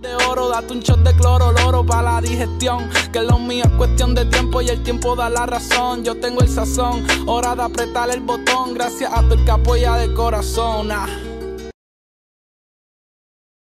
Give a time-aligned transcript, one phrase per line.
[0.00, 2.88] De oro, date un shot de cloro, loro para la digestión.
[3.12, 6.04] Que lo mío es cuestión de tiempo y el tiempo da la razón.
[6.04, 8.74] Yo tengo el sazón, hora de apretar el botón.
[8.74, 10.90] Gracias a tu el que apoya de corazón.
[10.90, 11.06] Ah.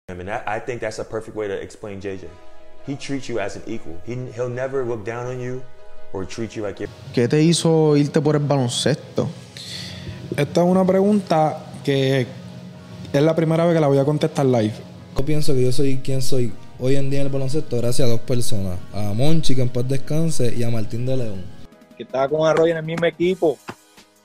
[0.10, 2.28] I mean, that, I think that's a perfect way to explain JJ.
[2.86, 3.96] He treats you as an equal.
[4.06, 5.62] He, he'll never look down on you
[6.14, 6.88] or treat you like.
[7.14, 9.30] ¿Qué te hizo irte por el baloncesto?
[10.36, 12.28] Esta es una pregunta que
[13.14, 14.93] es la primera vez que la voy a contestar live.
[15.18, 18.12] Yo pienso que yo soy quien soy hoy en día en el baloncesto gracias a
[18.12, 18.80] dos personas.
[18.94, 21.44] A Monchi, que en paz descanse, y a Martín de León.
[21.96, 23.58] que estaba con Arroyo en el mismo equipo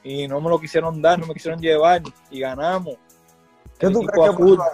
[0.02, 2.94] y no me lo quisieron dar, no me quisieron llevar y ganamos.
[3.78, 4.64] ¿Qué El tú crees que pasó?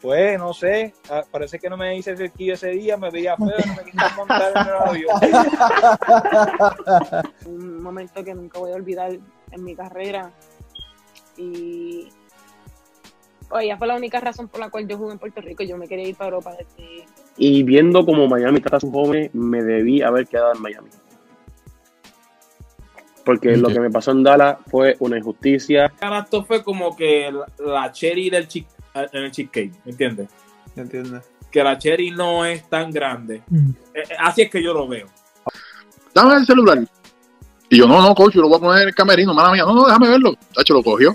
[0.00, 3.48] Pues no sé, ah, parece que no me hice cerquillo ese día, me veía feo,
[3.48, 5.20] no me quisieron montar en el avión.
[7.44, 9.18] un momento que nunca voy a olvidar
[9.50, 10.32] en mi carrera.
[11.36, 12.08] Y
[13.58, 15.62] ella fue la única razón por la cual yo jugué en Puerto Rico.
[15.64, 17.04] Yo me quería ir para Europa desde...
[17.36, 20.90] Y viendo como Miami trata a sus jóvenes, me debí haber quedado en Miami.
[23.24, 25.92] Porque lo que me pasó en Dallas fue una injusticia.
[26.18, 30.28] Esto fue como que la, cherry del chi- en el cheesecake, ¿me entiendes?
[30.76, 31.22] ¿Entiendes?
[31.50, 33.36] Que la cherry no es tan grande.
[33.36, 35.06] Eh, eh, así es que yo lo veo.
[36.14, 36.78] dame el celular.
[37.68, 39.64] Y yo, no, no, coach, yo lo voy a poner en el camerino, mala mía.
[39.64, 40.34] No, no, déjame verlo.
[40.54, 41.14] Tacho, lo cogió.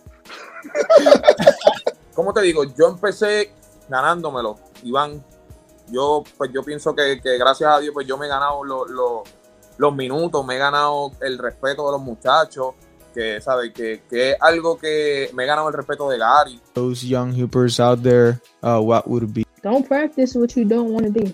[2.13, 2.63] ¿Cómo te digo?
[2.77, 3.51] Yo empecé
[3.89, 5.23] ganándomelo, Iván.
[5.89, 8.85] Yo, pues yo pienso que, que gracias a Dios, pues yo me he ganado lo-
[8.85, 9.23] lo-
[9.77, 12.75] los minutos, me he ganado el respeto de los muchachos,
[13.13, 13.73] que, ¿sabes?
[13.73, 16.61] Que, que es algo que me he ganado el respeto de Gary.
[16.73, 19.43] Those young hoopers out there, uh, what would be?
[19.63, 21.33] Don't practice what you don't want to do.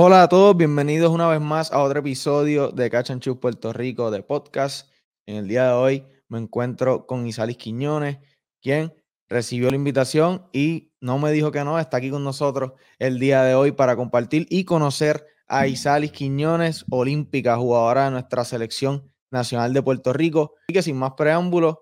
[0.00, 4.22] Hola a todos, bienvenidos una vez más a otro episodio de Shoot Puerto Rico de
[4.22, 4.88] podcast.
[5.26, 8.18] En el día de hoy me encuentro con Isalis Quiñones,
[8.62, 8.94] quien
[9.28, 13.42] recibió la invitación y no me dijo que no, está aquí con nosotros el día
[13.42, 19.72] de hoy para compartir y conocer a Isalis Quiñones, olímpica, jugadora de nuestra selección nacional
[19.72, 20.54] de Puerto Rico.
[20.68, 21.78] Y que sin más preámbulos,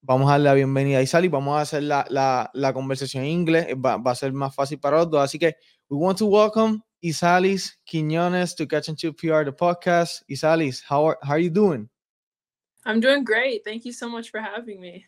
[0.00, 3.30] vamos a darle la bienvenida a Isalis, vamos a hacer la, la, la conversación en
[3.30, 5.54] inglés, va, va a ser más fácil para los dos, así que
[5.88, 10.22] we want to welcome Isalis Quiñones to Catch and Shoot PR, the podcast.
[10.30, 11.90] Isalis, how are, how are you doing?
[12.86, 13.62] I'm doing great.
[13.62, 15.06] Thank you so much for having me.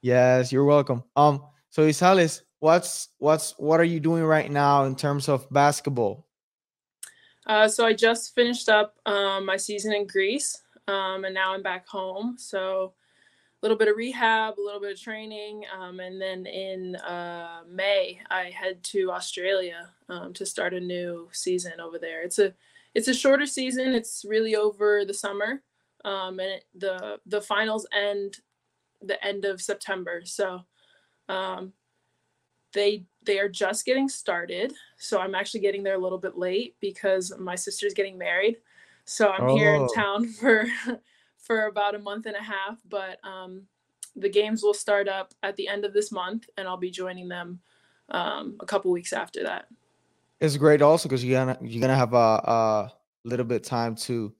[0.00, 1.04] Yes, you're welcome.
[1.14, 6.26] Um, so Isalis, what's what's what are you doing right now in terms of basketball?
[7.46, 11.62] Uh, so I just finished up um, my season in Greece, um, and now I'm
[11.62, 12.36] back home.
[12.38, 12.94] So
[13.66, 18.20] little bit of rehab, a little bit of training, um, and then in uh, May
[18.30, 22.22] I head to Australia um, to start a new season over there.
[22.22, 22.54] It's a
[22.94, 23.92] it's a shorter season.
[23.92, 25.62] It's really over the summer,
[26.04, 28.38] um, and it, the the finals end
[29.02, 30.22] the end of September.
[30.24, 30.60] So
[31.28, 31.72] um,
[32.72, 34.74] they they are just getting started.
[34.96, 38.58] So I'm actually getting there a little bit late because my sister's getting married.
[39.06, 39.94] So I'm here in Oh.
[39.94, 40.66] town for
[41.46, 42.78] for about a month and a half.
[42.88, 43.62] But um,
[44.16, 47.28] the games will start up at the end of this month, and I'll be joining
[47.28, 47.60] them
[48.10, 49.68] um, a couple weeks after that.
[50.40, 52.92] It's great also because you're gonna you're gonna have a, a
[53.24, 54.34] little bit time to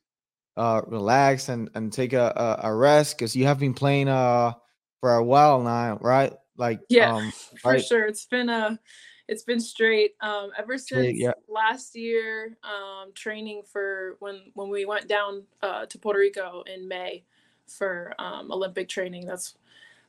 [0.56, 4.52] uh, relax and and take a a, a rest because you have been playing uh
[5.00, 6.34] for a while now, right?
[6.56, 7.32] Like Yeah, um,
[7.62, 7.82] for right?
[7.82, 8.04] sure.
[8.06, 8.78] It's been a
[9.28, 11.32] it's been straight um, ever since yeah.
[11.48, 12.56] last year.
[12.62, 17.24] Um, training for when when we went down uh, to Puerto Rico in May.
[17.66, 19.26] for um, Olympic training.
[19.26, 19.56] That's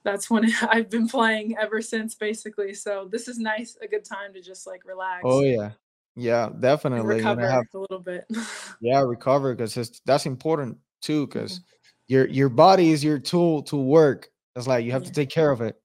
[0.03, 2.73] that's when I've been playing ever since, basically.
[2.73, 5.23] So this is nice, a good time to just like relax.
[5.25, 5.71] Oh yeah,
[6.15, 7.07] yeah, definitely.
[7.07, 8.25] Know, recover have a little bit.
[8.81, 11.27] yeah, recover because that's important too.
[11.27, 12.13] Because Mm-hmm.
[12.13, 14.29] your your body is your tool to work.
[14.55, 15.75] It's like you have to take care of it.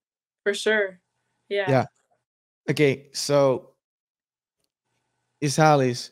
[0.45, 1.01] for sure.
[1.49, 1.67] Yeah.
[1.69, 1.85] Yeah.
[2.71, 3.71] Okay, so
[5.43, 6.11] Isalis,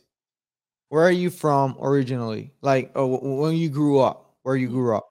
[0.88, 2.52] where are you from originally?
[2.62, 5.08] Like, oh, when you grew up, where you grew up?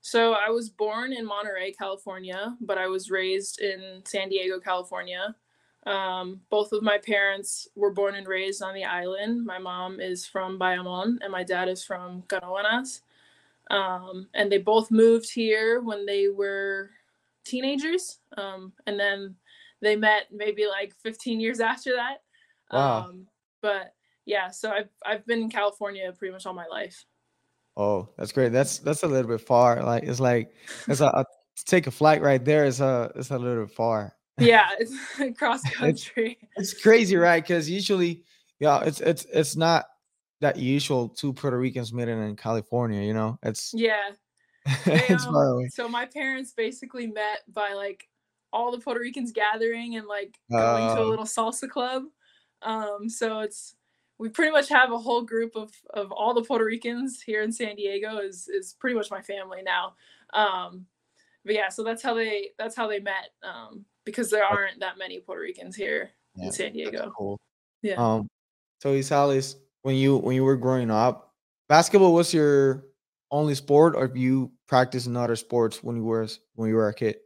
[0.00, 5.34] So I was born in Monterey, California, but I was raised in San Diego, California.
[5.86, 9.44] Um, both of my parents were born and raised on the island.
[9.44, 13.00] My mom is from Bayamon and my dad is from Canóvanas.
[13.70, 16.90] Um, and they both moved here when they were
[17.44, 18.18] teenagers.
[18.36, 19.36] Um, and then
[19.80, 22.18] they met maybe like 15 years after that.
[22.72, 23.06] Wow.
[23.08, 23.26] Um,
[23.62, 23.94] but
[24.26, 27.04] yeah, so I've, I've been in California pretty much all my life.
[27.76, 28.52] Oh, that's great.
[28.52, 29.82] That's that's a little bit far.
[29.82, 30.52] Like it's like
[30.88, 31.24] it's a, a
[31.56, 34.14] to take a flight right there is a it's a little bit far.
[34.38, 34.94] Yeah, it's
[35.38, 36.38] cross It's country.
[36.56, 37.42] it's crazy, right?
[37.42, 38.24] Because usually,
[38.58, 39.86] yeah, it's it's it's not
[40.40, 43.02] that usual two Puerto Ricans meeting in California.
[43.02, 44.10] You know, it's Yeah.
[44.84, 48.06] They, it's um, so my parents basically met by like
[48.52, 51.08] all the Puerto Ricans gathering and like going to a Oh.
[51.08, 52.04] little salsa club.
[52.62, 53.76] Um, so it's
[54.18, 57.52] we pretty much have a whole group of of all the Puerto Ricans here in
[57.52, 59.94] San Diego is is pretty much my family now.
[60.34, 60.86] Um,
[61.44, 63.30] but yeah, so that's how they that's how they met.
[63.42, 67.12] Um, because there aren't that many Puerto Ricans here Yeah, in San Diego.
[67.16, 67.38] cool.
[67.82, 67.94] Yeah.
[67.96, 68.28] Um,
[68.82, 71.34] so Isalis, when you when you were growing up,
[71.68, 72.84] basketball was your
[73.30, 76.26] only sport, or you practiced in other sports when you were
[76.56, 77.16] when you were a kid?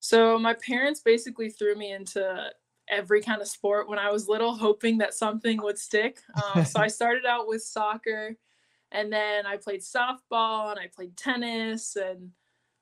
[0.00, 2.50] So my parents basically threw me into
[2.90, 6.20] every kind of sport when I was little, hoping that something would stick.
[6.54, 8.36] Um, so I started out with soccer,
[8.92, 12.30] and then I played softball and I played tennis, and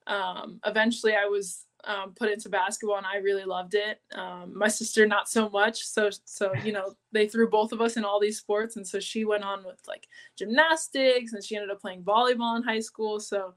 [0.06, 4.00] um, eventually I was um, put into basketball, and I really loved it.
[4.14, 5.82] Um, my sister not so much.
[5.84, 9.00] So so you know they threw both of us in all these sports, and so
[9.00, 13.20] she went on with like gymnastics, and she ended up playing volleyball in high school.
[13.20, 13.54] So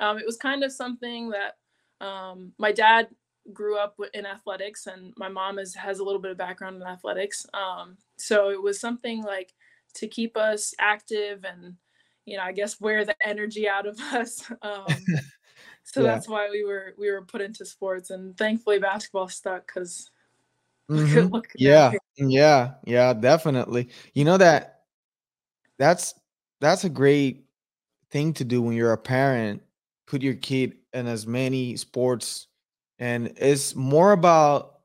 [0.00, 1.56] um, it was kind of something that
[2.00, 3.08] um, my dad
[3.52, 6.82] grew up in athletics and my mom is, has a little bit of background in
[6.82, 9.54] athletics um, so it was something like
[9.94, 11.74] to keep us active and
[12.26, 14.84] you know i guess wear the energy out of us um,
[15.84, 16.12] so Yeah.
[16.12, 20.10] that's why we were we were put into sports and thankfully basketball stuck because
[20.90, 21.30] Mhm.
[21.32, 22.00] look at that Yeah, here.
[22.16, 23.90] yeah, yeah, definitely.
[24.14, 24.82] You know that
[25.78, 26.14] that's
[26.60, 27.44] that's a great
[28.10, 29.62] thing to do when you're a parent.
[30.10, 32.48] Put your kid in as many sports,
[32.98, 34.80] and it's more about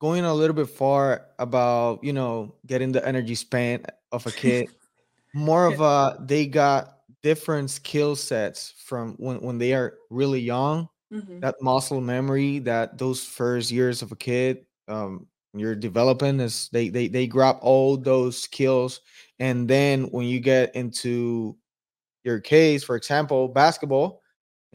[0.00, 4.68] going a little bit far about you know getting the energy span of a kid.
[5.34, 10.88] More of a they got different skill sets from when when they are really young
[11.12, 11.40] Mhm.
[11.42, 16.88] that muscle memory that those first years of a kid um you're developing is they
[16.88, 19.00] they they grab all those skills
[19.38, 21.56] and then when you get into
[22.24, 24.22] your case for example basketball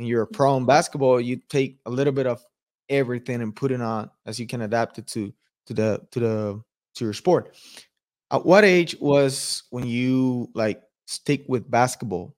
[0.01, 2.43] and you're a pro in basketball you take a little bit of
[2.89, 5.31] everything and put it on as you can adapt it to
[5.67, 6.63] to the to the
[6.95, 7.55] to your sport
[8.31, 12.35] at what age was when you like stick with basketball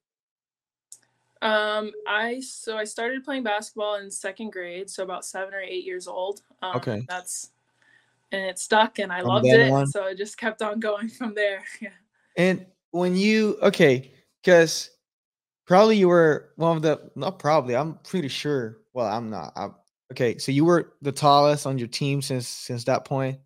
[1.41, 5.85] um i so i started playing basketball in second grade so about seven or eight
[5.85, 7.01] years old um, Okay.
[7.07, 7.51] that's
[8.33, 9.87] and it stuck and i From loved it on?
[9.87, 11.89] so i just kept on going from there yeah
[12.35, 14.11] And when you okay,
[14.43, 14.89] because
[15.65, 18.79] probably you were one of the not probably, I'm pretty sure.
[18.93, 19.53] Well, I'm not.
[19.55, 19.75] I'm,
[20.11, 23.39] okay, so you were the tallest on your team since since that point.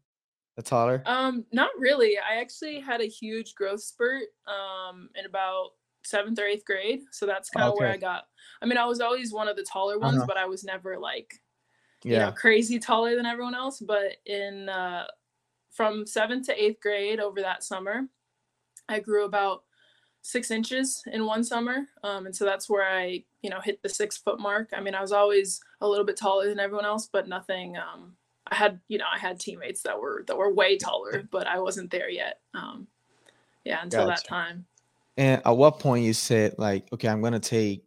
[0.57, 1.03] The taller.
[1.05, 2.17] Um, not really.
[2.17, 5.71] I actually had a huge growth spurt um in about
[6.03, 7.01] seventh or eighth grade.
[7.11, 8.25] So that's kind of where I got.
[8.61, 10.27] I mean, I was always one of the taller ones, Uh-huh.
[10.27, 11.33] but I was never like
[12.09, 12.25] you Yeah.
[12.27, 13.79] know crazy taller than everyone else.
[13.79, 15.07] But in uh
[15.71, 18.09] from seventh to eighth grade over that summer,
[18.89, 19.63] I grew about
[20.27, 21.87] six inches in one summer.
[22.03, 24.71] Um, and so that's where I, you know, hit the six foot mark.
[24.73, 27.77] I mean, I was always a little bit taller than everyone else, but nothing.
[27.77, 31.47] Um, I had, you know, I had teammates that were that were way taller, but
[31.47, 32.41] I wasn't there yet.
[32.53, 32.87] Um,
[33.63, 34.65] yeah, until that time.
[35.15, 37.85] And at what point you said like, okay, I'm gonna take,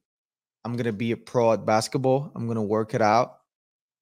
[0.65, 2.33] I'm gonna be a pro at basketball.
[2.35, 3.41] I'm gonna work it out.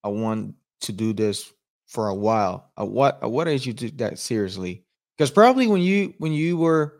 [0.04, 1.52] I want to do this
[1.87, 2.71] for a while.
[2.78, 4.85] At what at what age you took that seriously?
[5.16, 6.99] Because probably when you when you were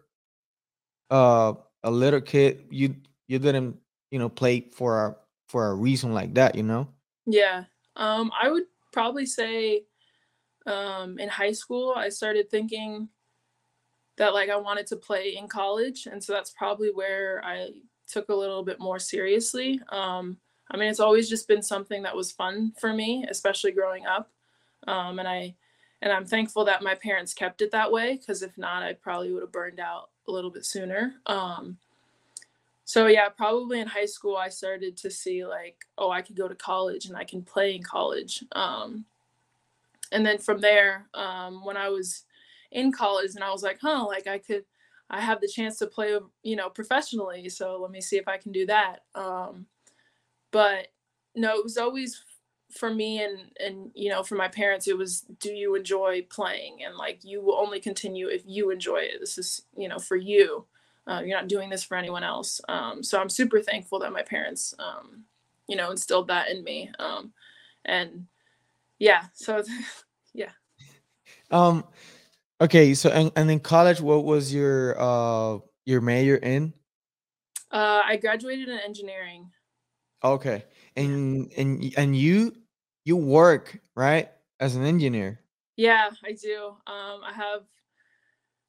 [1.11, 2.97] uh a little kid, you
[3.27, 3.77] you didn't
[4.11, 5.17] you know play for a
[5.49, 6.89] for a reason like that, you know.
[7.27, 7.65] Yeah.
[7.97, 9.85] Um, I would probably say
[10.67, 13.09] um, in high school, I started thinking
[14.19, 16.07] that like I wanted to play in college.
[16.07, 17.71] And so that's probably where I
[18.07, 19.81] took a little bit more seriously.
[19.91, 20.39] Um,
[20.71, 24.31] I mean, it's always just been something that was fun for me, especially growing up.
[24.87, 25.55] Um, and I
[26.01, 29.33] and I'm thankful that my parents kept it that way because if not, I probably
[29.33, 31.15] would have burned out a little bit sooner.
[31.27, 31.79] Um,
[32.85, 36.49] so yeah, probably in high school I started to see like, oh, I could go
[36.49, 38.45] to college and I can play in college.
[38.53, 39.05] Um,
[40.13, 42.25] and then from there, um, when I was
[42.71, 44.65] in college, and I was like, huh, like I could,
[45.11, 47.49] I have the chance to play, you know, professionally.
[47.49, 49.05] So let me see if I can do that.
[49.15, 49.67] Um,
[50.51, 50.89] but
[51.35, 52.23] no, it was always
[52.71, 56.79] for me and and you know for my parents it was do you enjoy playing?
[56.85, 59.21] And like you will only continue if you enjoy it.
[59.21, 60.67] This is you know for you.
[61.07, 62.61] Uh, you're not doing this for anyone else.
[62.69, 65.25] Um, so i'm super thankful that my parents um,
[65.67, 66.91] you know instilled that in me.
[66.99, 67.33] Um,
[67.85, 68.27] and
[68.99, 69.63] yeah so
[70.35, 70.51] yeah.
[71.51, 71.85] Um,
[72.61, 76.75] okay, so and, and in college, what was your uh your major in?
[77.71, 79.51] uh, i graduated in engineering.
[80.23, 80.65] Okay,
[80.99, 82.55] and and and you
[83.05, 84.29] you work right
[84.61, 85.41] as an engineer.
[85.77, 86.77] Yeah, I do.
[86.87, 87.63] Um, I have,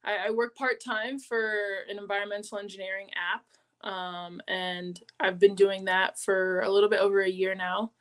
[0.04, 5.86] I, I work part time for an environmental engineering app, um, and I've been doing
[5.86, 7.92] that for a little bit over a year now.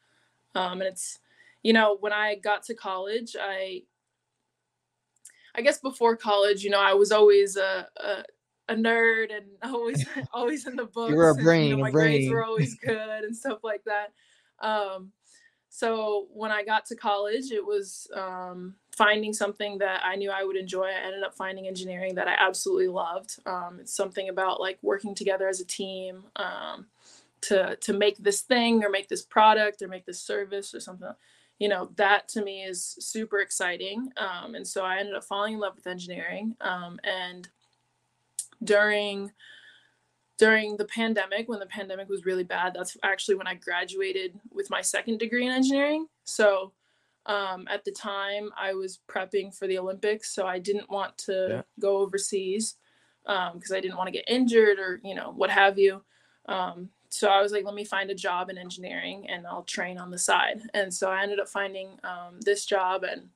[0.54, 1.18] Um, and it's,
[1.62, 3.82] you know, when I got to college, I,
[5.54, 8.24] I guess before college, you know, I was always a, a,
[8.68, 11.10] a nerd and always always in the books.
[11.12, 12.34] You were a and, brain, you a know, my grades brain.
[12.34, 14.12] were always good and stuff like that.
[14.60, 15.12] Um,
[15.70, 20.42] so when I got to college, it was um, finding something that I knew I
[20.42, 20.86] would enjoy.
[20.86, 23.38] I ended up finding engineering that I absolutely loved.
[23.46, 26.86] Um, it's something about like working together as a team um,
[27.42, 31.12] to to make this thing or make this product or make this service or something.
[31.58, 34.10] You know that to me is super exciting.
[34.16, 36.56] Um, and so I ended up falling in love with engineering.
[36.60, 37.48] Um, and
[38.62, 39.32] during
[40.38, 44.70] during the pandemic when the pandemic was really bad that's actually when i graduated with
[44.70, 46.06] my second degree in engineering.
[46.24, 46.72] So
[47.26, 51.46] um, at the time i was prepping for the olympics so i didn't want to
[51.50, 51.62] Yeah.
[51.80, 52.76] go overseas
[53.24, 56.02] because i didn't want to get injured or you know what have you.
[56.46, 59.98] Um, so i was like let me find a job in engineering and i'll train
[59.98, 60.62] on the side.
[60.74, 63.28] And so i ended up finding um, this job and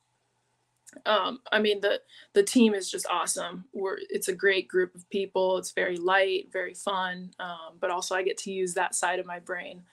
[1.06, 2.00] um, I mean the
[2.34, 3.64] the team is just awesome.
[3.72, 5.58] We're it's a great group of people.
[5.58, 9.26] It's very light, very fun, um, but also I get to use that side of
[9.26, 9.84] my brain,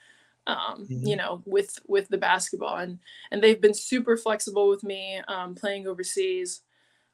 [0.47, 1.17] um, you Mhm.
[1.17, 2.99] know, with with the basketball and
[3.31, 6.61] and they've been super flexible with me um, playing overseas,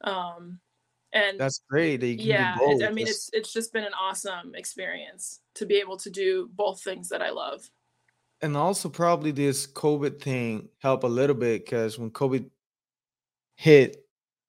[0.02, 0.60] um,
[1.12, 2.82] and That's great that you yeah, do both.
[2.82, 6.10] it, I mean That's- it's it's just been an awesome experience to be able to
[6.10, 7.70] do both things that I love.
[8.42, 12.50] and also probably this COVID thing helped a little bit because when COVID
[13.56, 13.96] hit,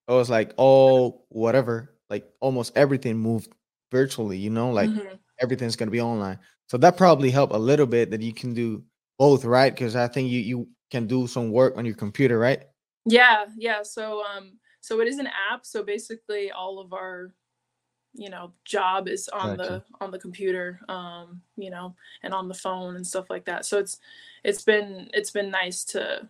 [0.08, 3.52] it was like oh whatever, like almost everything moved
[3.90, 4.38] virtually.
[4.38, 5.18] You know, like Mhm.
[5.40, 6.38] everything's gonna be online.
[6.68, 8.84] So that probably helped a little bit that you can do
[9.18, 9.72] both, right?
[9.74, 12.64] Because I think you you can do some work on your computer, right?
[13.06, 13.82] Yeah, yeah.
[13.82, 15.66] So um so it is an app.
[15.66, 17.32] So basically all of our
[18.14, 19.84] you know job is on Gotcha.
[20.00, 23.66] the on the computer um you know and on the phone and stuff like that.
[23.66, 23.98] So it's
[24.44, 26.28] it's been it's been nice to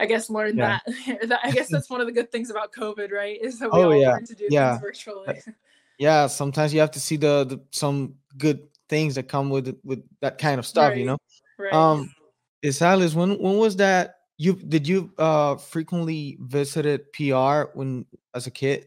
[0.00, 0.80] I guess learn Yeah.
[0.86, 1.40] that.
[1.44, 3.38] I guess that's one of the good things about COVID, right?
[3.40, 4.72] Is that we Oh all yeah, learn to do yeah.
[4.72, 5.40] things virtually.
[6.00, 9.84] yeah sometimes you have to see the, the some good things that come with it-
[9.84, 11.18] with that kind of stuff you know
[11.58, 11.72] right.
[11.74, 12.10] um
[12.64, 18.50] Isalis when when was that you did you uh frequently visited pr when as a
[18.50, 18.86] kid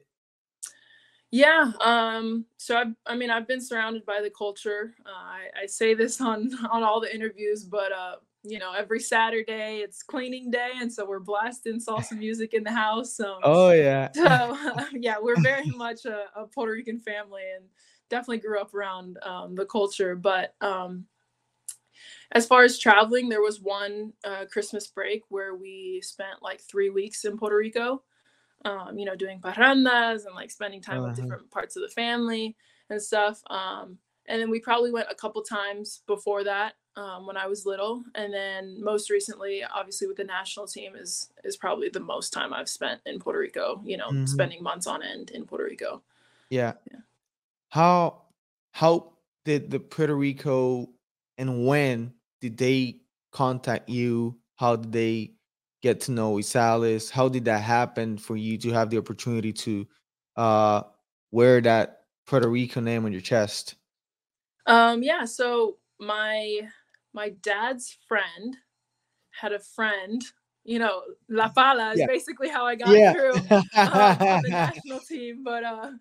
[1.31, 1.71] Yeah.
[1.81, 4.93] Um, so I, I mean, I've been surrounded by the culture.
[5.03, 8.99] Uh, I, I say this on on all the interviews, but uh, you know, every
[8.99, 13.19] Saturday it's cleaning day, and so we're blasting salsa music in the house.
[13.19, 14.57] Um, oh yeah so
[14.93, 17.65] yeah, we're very much a, a Puerto Rican family, and
[18.09, 20.15] definitely grew up around um, the culture.
[20.15, 21.05] But um,
[22.31, 26.89] as far as traveling, there was one uh, Christmas break where we spent like three
[26.89, 28.03] weeks in Puerto Rico
[28.65, 31.15] um, you know, doing parrandas and like spending time with Uh-huh.
[31.15, 32.57] different parts of the family
[32.89, 33.41] and stuff.
[33.49, 37.65] Um, and then we probably went a couple times before that um, when I was
[37.65, 42.31] little, and then most recently, obviously with the national team, is is probably the most
[42.33, 43.81] time I've spent in Puerto Rico.
[43.85, 44.27] You know, Mhm.
[44.27, 46.01] spending months on end in Puerto Rico.
[46.49, 46.73] yeah
[47.69, 48.21] how
[48.71, 49.13] how
[49.45, 50.87] did the puerto rico
[51.37, 52.99] and when did they
[53.31, 55.33] contact you how did they
[55.81, 57.09] get to know Isalis?
[57.09, 59.87] how did that happen for you to have the opportunity to
[60.35, 60.83] uh
[61.31, 63.75] wear that puerto rico name on your chest
[64.65, 66.69] Um, yeah, so my
[67.13, 68.57] my dad's friend
[69.31, 70.23] had a friend.
[70.63, 72.07] You know, La Pala is Yeah.
[72.07, 73.11] basically how I got Yeah.
[73.13, 75.43] through on the national team.
[75.43, 75.91] But uh,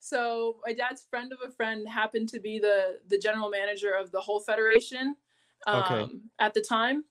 [0.00, 4.10] so my dad's friend of a friend happened to be the the general manager of
[4.10, 5.16] the whole federation
[5.66, 6.06] um, Okay.
[6.38, 7.04] at the time,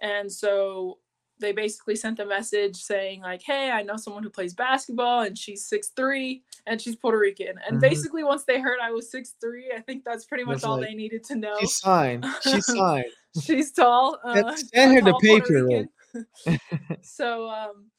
[0.00, 0.98] and so
[1.40, 5.36] they basically sent a message saying like, "Hey, I know someone who plays basketball, and
[5.36, 7.80] she's six three, and she's Puerto Rican." And Mhm.
[7.80, 10.88] basically, once they heard I was six three, I think that's pretty much all like,
[10.88, 11.56] they needed to know.
[11.60, 13.04] she's fine she's fine
[13.42, 14.18] She's tall.
[14.32, 15.88] Send- Uh, send her the tall Puerto paperwork.
[16.14, 16.98] Rican.
[17.02, 17.90] so um,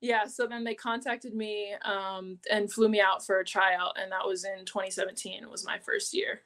[0.00, 4.10] yeah, so then they contacted me um, and flew me out for a tryout, and
[4.12, 5.42] that was in 2017.
[5.42, 6.40] It was my first year.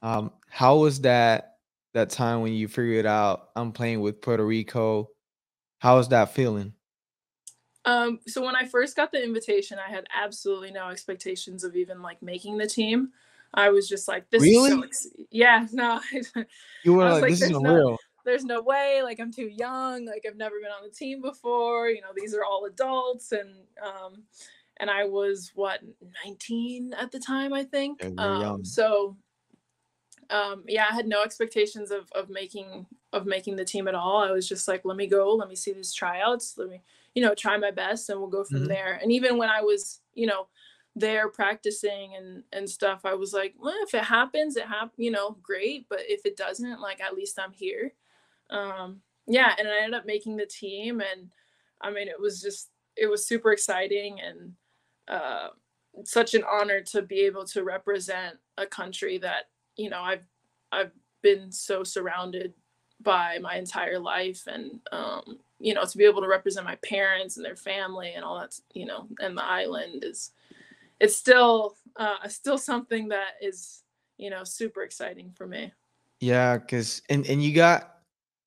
[0.00, 1.53] Um, how was that
[1.94, 5.10] that time when you figured out I'm playing with Puerto Rico?
[5.78, 6.72] How was that feeling?
[7.86, 12.00] Um, so when I first got the invitation, I had absolutely no expectations of even
[12.02, 13.10] like making the team.
[13.52, 14.86] I was just like, "This is so Really?
[14.86, 16.00] ex- yeah, no."
[16.84, 17.98] You were like, this is "There's no- unreal.
[18.24, 21.90] there's no way like i'm too young like i've never been on the team before
[21.90, 23.50] you know these are all adults and
[23.84, 24.22] um
[24.78, 25.80] and i was what
[26.24, 28.64] 19 at the time i think um young.
[28.64, 29.14] so
[30.30, 34.18] um yeah i had no expectations of of making of making the team at all.
[34.18, 36.82] I was just like let me go let me see these tryouts let me
[37.14, 38.68] you know try my best and we'll go from Mhm.
[38.68, 38.94] there.
[38.94, 40.48] And even when i was you know
[40.96, 45.10] there practicing and and stuff i was like well if it happens it hap- you
[45.10, 47.92] know great but if it doesn't like at least i'm here.
[48.50, 51.30] Um yeah and i ended up making the team and
[51.80, 54.54] i mean it was just it was super exciting and
[55.08, 55.48] uh
[56.04, 60.24] such an honor to be able to represent a country that you know i've
[60.72, 62.52] i've been so surrounded
[63.02, 67.36] by my entire life and um you know to be able to represent my parents
[67.36, 70.32] and their family and all that you know and the island is
[71.00, 73.82] it's still uh still something that is
[74.16, 75.72] you know super exciting for me
[76.20, 77.90] Yeah, because and and you got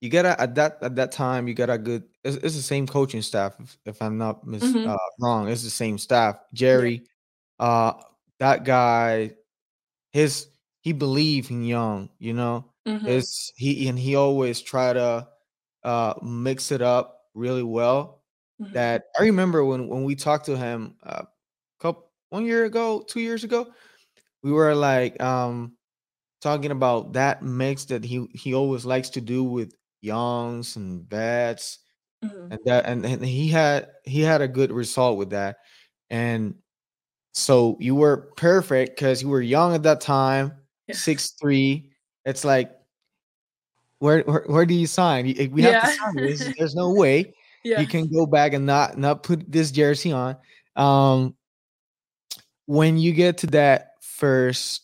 [0.02, 2.04] you got a, at that at that time you got a good.
[2.24, 3.56] It's, it's the same coaching staff.
[3.60, 4.88] If, if I'm not mis, Mhm.
[4.88, 6.40] uh, wrong, it's the same staff.
[6.54, 7.04] Jerry,
[7.60, 7.94] uh,
[8.40, 9.36] that guy,
[10.14, 10.48] his
[10.88, 12.10] he believed in Young.
[12.20, 13.06] You know, Mhm.
[13.08, 15.28] it's he and he always try to
[15.84, 18.24] uh mix it up really well.
[18.60, 18.72] Mhm.
[18.74, 21.26] That I remember when when we talked to him uh,
[21.80, 23.74] couple one year ago, two years ago,
[24.44, 25.78] we were like um
[26.42, 31.80] talking about that mix that he he always likes to do with youngs and vets
[32.22, 32.52] Mhm.
[32.52, 35.58] and that and, and he had he had a good result with that
[36.10, 36.56] and
[37.34, 40.54] so you were perfect because you were young at that time
[40.96, 41.90] six three
[42.26, 42.72] it's like
[44.00, 45.26] where, where where do you sign?
[45.26, 47.80] We have to sign this there's no way Yeah.
[47.82, 50.38] you can go back and not not put this jersey on.
[50.76, 51.36] Um
[52.66, 54.82] when you get to that first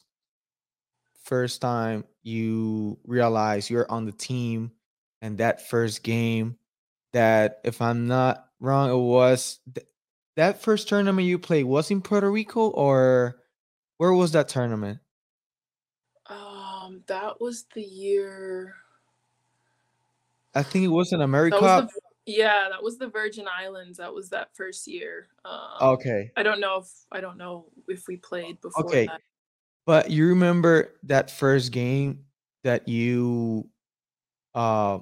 [1.23, 4.71] first time you realize you're on the team
[5.21, 6.57] and that first game
[7.13, 9.85] that if i'm not wrong it was th-
[10.35, 13.35] that first tournament you played was in puerto rico or
[13.97, 14.99] where was that tournament
[17.07, 18.75] that was the year
[20.55, 23.97] i think it was in america that was the, yeah that was the virgin islands.
[23.97, 25.27] That was that first year.
[25.45, 26.31] Um okay.
[26.37, 29.07] I don't know if i don't know if we played before okay.
[29.07, 29.21] that.
[29.85, 32.25] But you remember that first game
[32.63, 33.67] that you
[34.55, 34.99] uh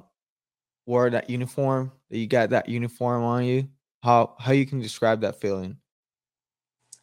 [0.86, 3.68] wore that uniform that you got that uniform on you?
[4.04, 5.78] How how you can describe that feeling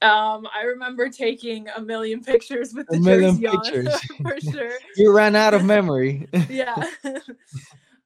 [0.00, 3.88] um i remember taking a million pictures with A the million jersey pictures.
[3.88, 4.72] on for sure.
[4.96, 6.28] You ran out of memory.
[6.48, 6.84] Yeah.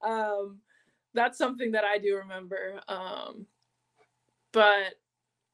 [0.03, 0.59] Um
[1.15, 2.81] that's something that i do remember.
[2.89, 3.47] Um
[4.53, 4.95] but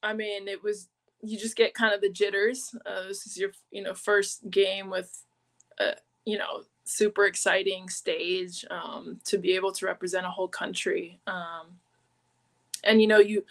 [0.03, 0.89] i mean it was
[1.23, 2.73] you just get kind of the jitters.
[2.87, 5.25] Uh, this is your you know first game with
[5.81, 5.93] uh,
[6.25, 11.19] you know super exciting stage um to be able to represent a whole country.
[11.27, 11.67] Um
[12.85, 13.45] and you know you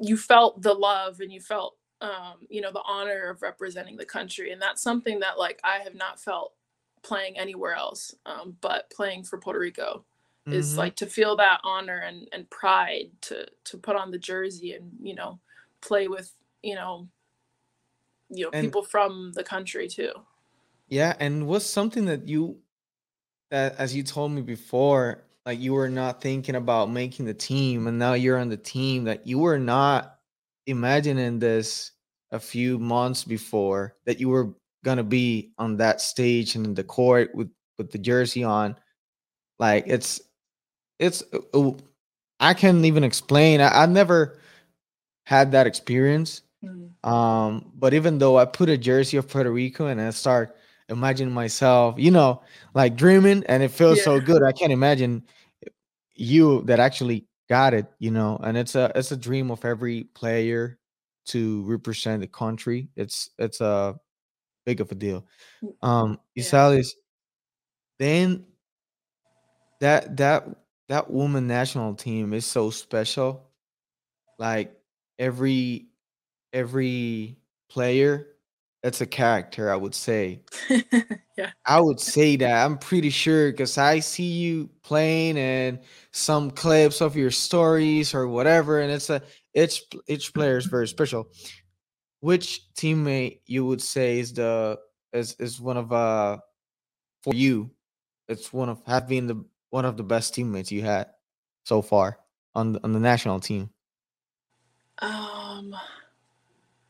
[0.00, 4.04] you felt the love and you felt um you know the honor of representing the
[4.04, 6.54] country and that's something that like i have not felt
[7.02, 10.04] playing anywhere else um but playing for puerto rico
[10.46, 10.78] is Mhm.
[10.78, 14.90] like to feel that honor and and pride to to put on the jersey and
[15.00, 15.38] you know
[15.80, 17.08] play with you know
[18.30, 20.12] you know And- people from the country too
[20.88, 22.58] Yeah, and was something that you
[23.50, 27.86] that as you told me before, like you were not thinking about making the team
[27.86, 30.18] and now you're on the team that you were not
[30.66, 31.92] imagining this
[32.32, 34.54] a few months before that you were
[34.84, 38.76] gonna be on that stage and in the court with with the jersey on.
[39.58, 40.20] Like it's
[40.98, 41.72] it's uh, uh,
[42.40, 43.60] I can't even explain.
[43.60, 44.38] I, I've never
[45.24, 46.42] had that experience.
[47.02, 50.56] Um, but even though I put a jersey of Puerto Rico and I start
[50.88, 52.42] imagining myself, you know,
[52.74, 54.42] like dreaming, and it feels so good.
[54.42, 55.22] I can't imagine
[56.14, 58.38] you that actually got it, you know.
[58.42, 60.78] And it's a it's a dream of every player
[61.26, 62.88] to represent the country.
[62.96, 63.98] It's it's a
[64.66, 65.26] big of a deal.
[65.64, 66.44] Mm, Um, yeah.
[66.44, 66.88] Isalis,
[67.98, 68.44] then
[69.80, 70.46] that that
[70.88, 73.42] that woman national team is so special.
[74.38, 74.76] Like
[75.18, 75.86] every
[76.52, 77.38] every
[77.70, 78.28] player,
[78.84, 79.72] that's a character.
[79.72, 80.42] I would say.
[81.38, 81.52] yeah.
[81.64, 82.66] I would say that.
[82.66, 85.78] I'm pretty sure because I see you playing and
[86.12, 89.22] some clips of your stories or whatever, and it's a
[89.54, 91.28] each each player is very special.
[92.20, 94.78] Which teammate you would say is the
[95.14, 96.36] is is one of uh
[97.22, 97.70] for you?
[98.28, 101.06] It's one of have been the one of the best teammates you had
[101.64, 102.18] so far
[102.54, 103.70] on the, on the national team.
[104.98, 105.74] Um.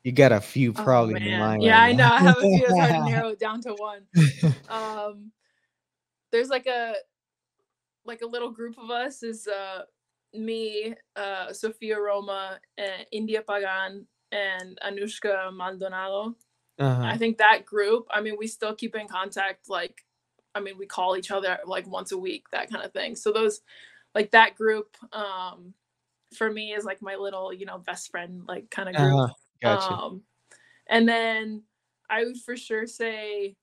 [0.04, 1.40] You got a few Oh probably in man.
[1.40, 1.62] mind.
[1.62, 2.04] Yeah, I right know.
[2.12, 2.64] I have a few.
[2.66, 4.02] It's hard to narrow it down to one.
[4.68, 5.32] Um,
[6.30, 6.94] there's like a
[8.04, 9.82] like a little group of us is uh
[10.34, 16.36] me, uh Sofia Roma, and India Pagan, and Anushka Maldonado.
[16.78, 17.02] Uh-huh.
[17.02, 18.06] I think that group.
[18.10, 19.70] I mean, we still keep in contact.
[19.70, 20.04] Like,
[20.54, 23.16] I mean, we call each other like once a week, that kind of thing.
[23.16, 23.60] So those,
[24.14, 25.72] like that group, um,
[26.36, 29.14] for me is like my little, you know, best friend like kind of group.
[29.14, 29.34] Uh-huh.
[29.64, 29.94] Gotcha.
[29.94, 30.22] Um,
[30.86, 31.62] and then
[32.10, 33.56] I would for sure say,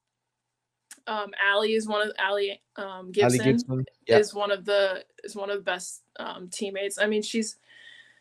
[1.08, 3.86] um, Allie is one of Allie um, Gibson, Gibson.
[4.08, 4.18] Yeah.
[4.18, 6.98] is one of the is one of the best um, teammates.
[7.00, 7.58] I mean, she's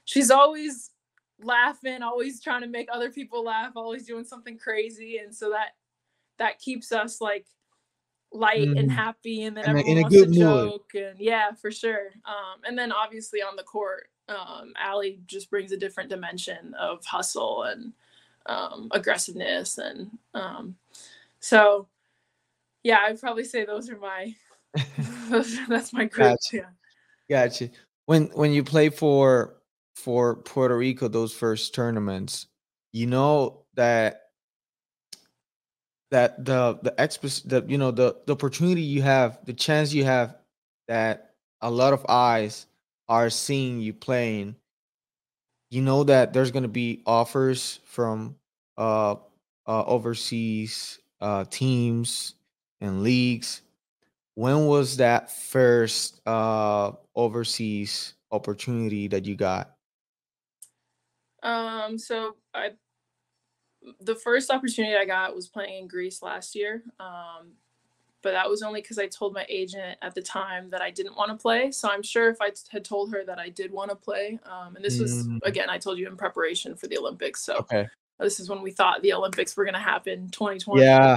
[0.04, 0.90] she's always
[1.42, 5.70] laughing, always trying to make other people laugh, always doing something crazy, and so that
[6.38, 7.46] that keeps us like
[8.32, 8.94] light and Mhm.
[8.94, 10.36] happy, and then And a- everyone in a wants to mood.
[10.38, 12.12] joke, and yeah, for sure.
[12.24, 17.04] Um, and then obviously on the court, um, Allie just brings a different dimension of
[17.04, 17.92] hustle and
[18.46, 20.76] um, aggressiveness, and um,
[21.40, 21.88] so
[22.82, 24.34] yeah, I'd probably say those are my
[25.28, 26.38] those, that's my group.
[26.52, 26.56] Gotcha.
[27.28, 27.46] Yeah.
[27.46, 27.70] Gotcha.
[28.06, 29.56] When when you play for
[29.94, 32.46] for Puerto Rico, those first tournaments,
[32.92, 34.22] you know that
[36.10, 40.04] that the the exp the you know the the opportunity you have, the chance you
[40.04, 40.36] have
[40.88, 42.66] that a lot of eyes
[43.10, 44.56] are seeing you playing.
[45.70, 48.36] You know that there's gonna be offers from
[48.78, 49.16] uh,
[49.66, 52.34] uh overseas uh teams
[52.80, 53.60] and leagues
[54.36, 59.76] when was that first uh overseas opportunity that you got
[61.42, 62.72] Um, so I
[64.00, 66.82] the first opportunity I got was playing in Greece last year.
[66.98, 67.52] Um,
[68.22, 71.16] but that was only because I told my agent at the time that I didn't
[71.16, 71.70] want to play.
[71.70, 74.38] So I'm sure if I t- had told her that I did want to play,
[74.44, 75.40] um, and this was Mm.
[75.44, 77.42] again, I told you in preparation for the Olympics.
[77.42, 77.88] So okay
[78.20, 80.82] this is when we thought the Olympics were going to happen, 2020.
[80.82, 81.16] Yeah.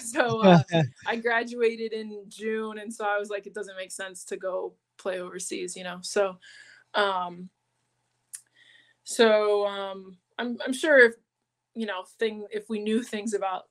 [0.00, 0.62] so uh,
[1.06, 4.74] I graduated in June, and so I was like, it doesn't make sense to go
[4.98, 5.98] play overseas, you know.
[6.02, 6.36] So,
[6.94, 7.48] um,
[9.04, 11.14] so um, I'm I'm sure if
[11.74, 13.64] you know thing if we knew things about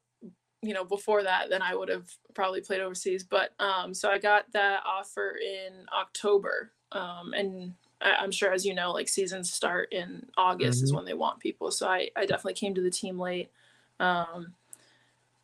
[0.61, 3.23] you know before that, then I would have probably played overseas.
[3.23, 8.65] But um, so I got that offer in October, um, and I, I'm sure as
[8.65, 10.93] you know, like seasons start in August is Mhm.
[10.93, 11.71] when they want people.
[11.71, 13.51] So I I definitely came to the team late.
[13.99, 14.55] Um,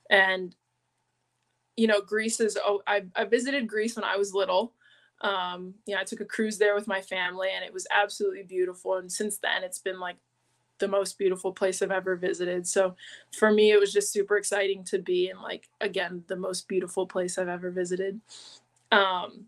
[0.09, 0.55] and
[1.75, 4.73] you know greece is oh I, I visited greece when i was little
[5.21, 8.43] um you know i took a cruise there with my family and it was absolutely
[8.43, 10.17] beautiful and since then it's been like
[10.79, 12.67] the most beautiful place i've ever visited.
[12.67, 12.95] So
[13.37, 17.05] for me it was just super exciting to be in like again the most beautiful
[17.05, 18.19] place i've ever visited.
[18.91, 19.45] Um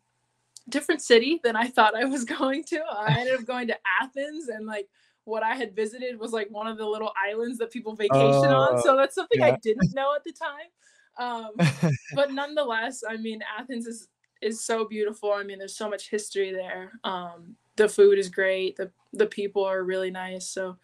[0.69, 2.81] different city than i thought i was going to.
[2.91, 4.87] I ended up going to athens and like
[5.23, 8.75] what i had visited was like one of the little islands that people vacation on.
[8.75, 10.69] Oh, so that's something i didn't know at the time.
[11.17, 14.09] Um but nonetheless i mean athens is
[14.41, 15.31] is so beautiful.
[15.31, 16.93] I mean there's so much history there.
[17.03, 18.75] Um the food is great.
[18.75, 20.47] The the people are really nice.
[20.47, 20.77] So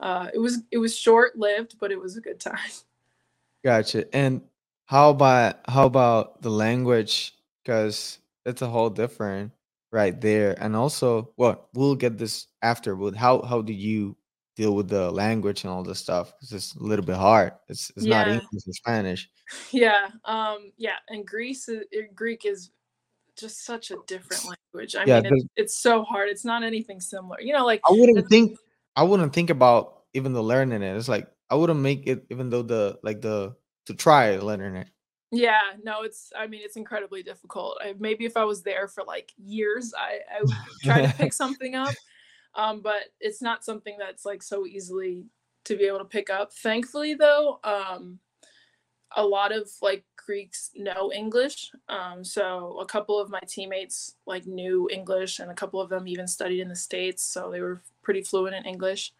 [0.00, 2.58] uh it was it was short lived but it was a good time.
[3.64, 4.12] Gotcha.
[4.14, 4.42] And
[4.86, 7.34] how about how about the language?
[7.62, 9.52] Because it's a whole different
[9.92, 10.56] right there.
[10.58, 14.16] And also well we'll get this after but how how do you
[14.56, 16.32] deal with the language and all this stuff?
[16.36, 17.52] Because it's a little bit hard.
[17.68, 19.28] It's it's not english it's spanish.
[19.72, 22.70] Yeah um yeah and greece is, uh, greek is
[23.36, 24.96] just such a different language.
[24.96, 26.28] I Yeah, mean it's, it's so hard.
[26.28, 27.40] It's not anything similar.
[27.40, 28.58] You know like I wouldn't think
[28.96, 30.96] I wouldn't think about even the learning it.
[30.96, 34.88] It's like I wouldn't make it even though the like the to try learning it.
[35.32, 37.78] Yeah, no, it's I mean it's incredibly difficult.
[37.82, 41.32] I, maybe if I was there for like years, I, I would try to pick
[41.32, 41.94] something up.
[42.54, 45.26] Um, but it's not something that's like so easily
[45.64, 46.52] to be able to pick up.
[46.52, 48.18] Thankfully though, um
[49.16, 51.72] a lot of like Greeks know English.
[51.88, 56.06] Um, so a couple of my teammates like knew English and a couple of them
[56.08, 59.12] even studied in the States, so they were pretty fluent in English.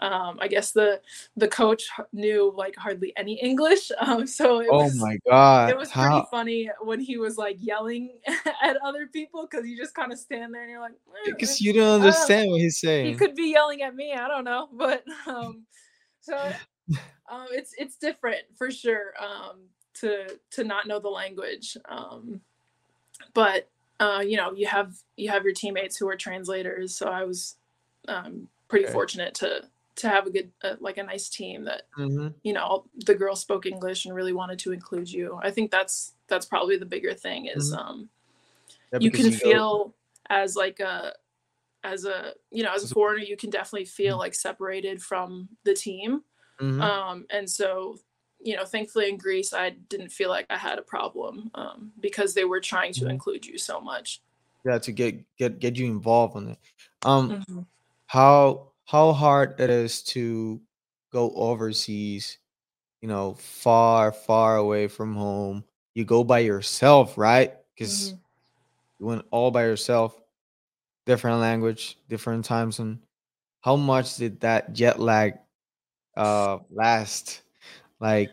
[0.00, 1.00] um, I guess the
[1.38, 5.70] the coach knew like hardly any English, um, so it Oh was my god.
[5.70, 8.18] it was pretty funny when he was like yelling
[8.62, 10.92] at other people because you just kind of stand there and you're like,
[11.26, 13.06] "Eh, because eh, you don't don't- understand what he's saying.
[13.06, 14.12] he could be yelling at me.
[14.12, 15.64] I don't know, but um,
[16.20, 16.36] so
[17.32, 19.60] um, it's it's different for sure um,
[20.00, 21.76] to to not know the language.
[21.86, 22.42] Um,
[23.34, 27.24] but uh, you know, you have you have your teammates who are translators, so I
[27.24, 27.56] was
[28.08, 28.86] um, pretty Okay.
[28.86, 32.34] fortunate to to have a good uh, like a nice team that Mhm.
[32.42, 35.38] you know the girls spoke English and really wanted to include you.
[35.42, 37.76] I think that's that's probably the bigger thing is Mhm.
[37.76, 38.10] um,
[38.92, 39.94] Yeah, you can you feel
[40.28, 41.14] as like a
[41.84, 45.74] as a you know as a foreigner you can definitely feel like separated from the
[45.74, 46.22] team
[46.60, 47.00] Mhm.
[47.00, 47.98] um and so
[48.40, 52.34] you know thankfully in greece i didn't feel like i had a problem um because
[52.34, 53.10] they were trying to Mhm.
[53.10, 54.20] include you so much
[54.64, 56.58] yeah to get get get you involved in it.
[57.04, 57.66] Um, Mhm.
[58.06, 60.60] how how hard it is to
[61.12, 62.38] go overseas,
[63.02, 65.64] you know, far far away from home.
[65.94, 67.54] You go by yourself, right?
[67.74, 68.18] Because Mhm.
[69.00, 70.20] you went all by yourself.
[71.06, 73.00] Different language, different time zone.
[73.62, 75.38] How much did that jet lag
[76.16, 77.42] uh last?
[78.00, 78.32] Like,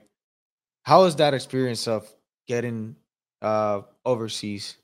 [0.84, 2.12] how was that experience of
[2.47, 2.97] getting
[3.41, 4.78] uh overseas?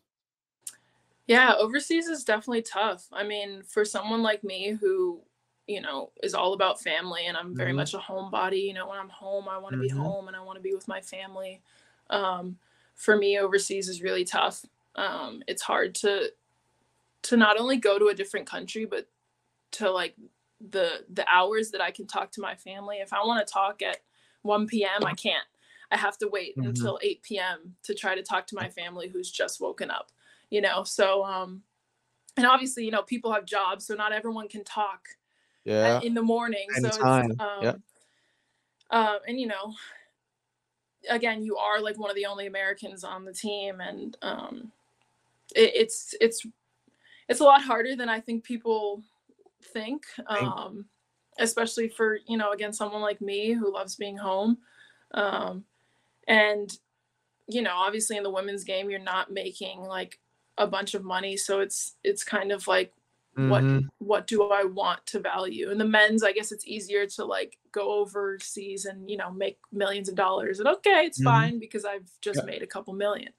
[1.27, 3.07] Yeah, overseas is definitely tough.
[3.11, 5.21] I mean, for someone like me who,
[5.67, 7.73] you know, is all about family and I'm very Mhm.
[7.73, 9.89] much a homebody, you know, when I'm home, I want to be Mhm.
[9.89, 11.61] home and I want to be with my family.
[12.09, 12.57] Um,
[12.95, 14.65] for me, overseas is really tough.
[14.95, 16.31] Um, it's hard to
[17.23, 19.09] to not only go to a different country, but
[19.71, 20.15] to like
[20.61, 22.97] the the hours that I can talk to my family.
[22.97, 23.99] If I want to talk at
[24.43, 25.45] 1 p.m., I can't.
[25.91, 26.67] I have to wait Mhm.
[26.67, 27.75] until 8 p.m.
[27.83, 30.11] to try to talk to my family who's just woken up,
[30.49, 30.83] you know?
[30.83, 31.63] So, um,
[32.37, 35.07] and obviously, you know, people have jobs, so not everyone can talk
[35.65, 35.97] Yeah.
[35.97, 36.73] at, in the morning.
[36.73, 37.01] So Anytime.
[37.01, 37.79] it's, um, Yep.
[38.91, 39.73] uh, and you know,
[41.09, 44.71] again, you are like one of the only Americans on the team, and um,
[45.55, 46.45] it, it's it's
[47.27, 49.03] it's a lot harder than I think people
[49.73, 50.85] think, um,
[51.39, 54.59] especially for you know, again, someone like me who loves being home,
[55.13, 55.65] um,
[56.27, 56.77] and
[57.47, 60.19] you know, obviously in the women's game, you're not making like
[60.57, 62.93] a bunch of money, so it's it's kind of like
[63.35, 63.89] what Mhm.
[63.99, 65.69] what do I want to value?
[65.71, 69.59] And the men's, I guess it's easier to like go overseas and you know make
[69.71, 70.59] millions of dollars.
[70.59, 71.19] And okay, it's Mhm.
[71.21, 72.45] fine because I've just Yeah.
[72.45, 73.33] made a couple million.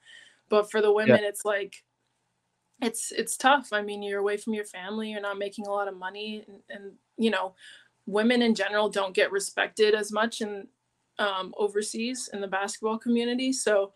[0.50, 1.84] But for the women, it's like
[2.82, 3.72] it's it's tough.
[3.72, 6.62] I mean, you're away from your family, you're not making a lot of money, and,
[6.68, 7.54] and you know,
[8.10, 10.66] women in general don't get respected as much in
[11.18, 13.52] um, overseas in the basketball community.
[13.52, 13.92] So,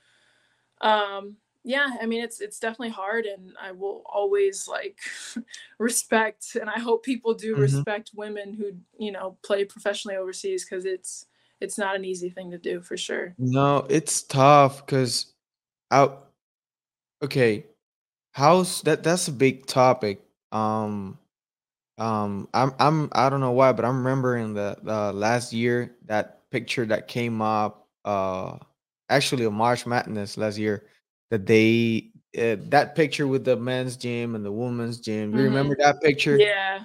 [0.80, 4.98] um, yeah, I mean, it's it's definitely hard, and I will always like
[5.78, 7.60] respect, and I hope people do Mhm.
[7.60, 11.26] respect women who you know play professionally overseas because it's
[11.60, 13.34] it's not an easy thing to do for sure.
[13.38, 15.32] No, it's tough because
[15.90, 16.28] out.
[17.22, 17.64] Okay,
[18.32, 19.02] how's that?
[19.02, 20.20] That's a big topic.
[20.52, 21.18] Um,
[21.98, 26.50] um, I'm I'm I don't know why, but I'm remembering the the last year that
[26.50, 27.88] picture that came up.
[28.04, 28.58] Uh,
[29.10, 30.84] actually, a March Madness last year
[31.30, 35.34] that they uh, that picture with the men's gym and the women's gym.
[35.34, 36.36] You remember that picture?
[36.38, 36.84] Yeah.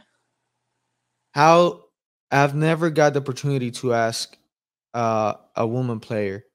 [1.34, 1.86] How
[2.32, 4.38] I've never got the opportunity to ask
[4.94, 6.46] uh, a woman player,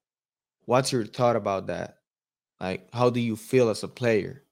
[0.66, 1.98] what's your thought about that?
[2.60, 4.43] Like, how do you feel as a player?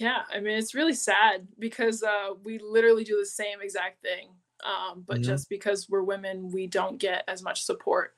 [0.00, 4.28] Yeah, I mean it's really sad because uh, we literally do the same exact thing,
[4.64, 5.24] um, but Mhm.
[5.24, 8.14] just because we're women, we don't get as much support,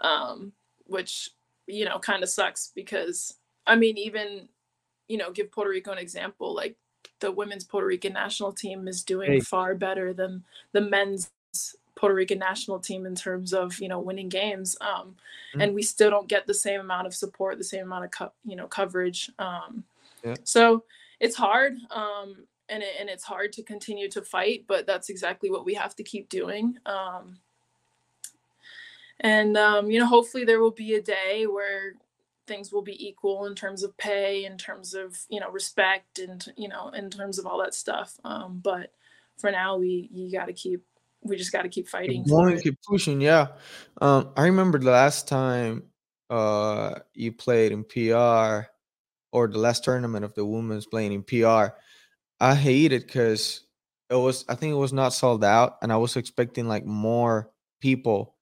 [0.00, 0.52] um,
[0.86, 1.30] which
[1.66, 2.72] you know kind of sucks.
[2.74, 3.36] Because
[3.66, 4.48] I mean, even
[5.08, 6.76] you know, give Puerto Rico an example, like
[7.20, 9.40] the women's Puerto Rican national team is doing Hey.
[9.40, 11.30] far better than the men's
[11.96, 15.16] Puerto Rican national team in terms of you know winning games, um,
[15.54, 15.62] Mhm.
[15.62, 18.32] and we still don't get the same amount of support, the same amount of co-
[18.44, 19.30] you know coverage.
[19.38, 19.84] Um,
[20.24, 20.36] Yeah.
[20.44, 20.84] so
[21.20, 25.50] it's hard, um, and it, and it's hard to continue to fight, but that's exactly
[25.50, 26.76] what we have to keep doing.
[26.86, 27.38] Um,
[29.20, 31.94] and um, you know, hopefully there will be a day where
[32.46, 36.46] things will be equal in terms of pay, in terms of you know respect, and
[36.56, 38.18] you know in terms of all that stuff.
[38.24, 38.92] Um, but
[39.38, 40.84] for now, we you got to keep
[41.22, 42.24] we just got to keep fighting.
[42.24, 43.20] Keep for keep pushing.
[43.20, 43.48] Yeah.
[44.00, 45.84] Um, I remember the last time
[46.30, 48.68] uh you played in PR
[49.32, 51.76] or the last tournament of the women's playing in PR.
[52.40, 53.66] I hate it because
[54.10, 57.50] it was I think it was not sold out, and I was expecting like more
[57.80, 58.36] people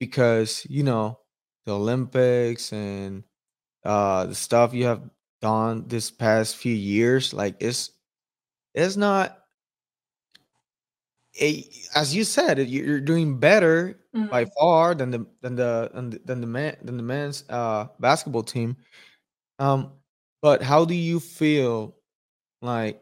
[0.00, 1.20] because you know
[1.66, 3.24] the Olympics and
[3.84, 5.02] uh the stuff you have
[5.42, 7.92] done this past few years like it's
[8.74, 9.38] it's not
[11.38, 11.62] eh,
[11.94, 13.98] as you said, you- you're doing better
[14.30, 14.50] by Mhm.
[14.58, 18.42] far than the than the than the than the man than the men's uh basketball
[18.42, 18.76] team.
[19.58, 19.92] Um,
[20.42, 21.96] but how do you feel
[22.62, 23.00] like?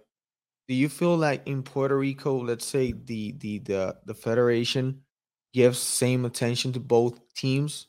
[0.68, 5.02] Do you feel like in Puerto Rico, let's say the the the the federation
[5.54, 7.86] gives same attention to both teams?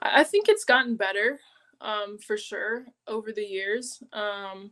[0.00, 1.38] I think it's gotten better,
[1.80, 4.02] um, for sure over the years.
[4.12, 4.70] Um,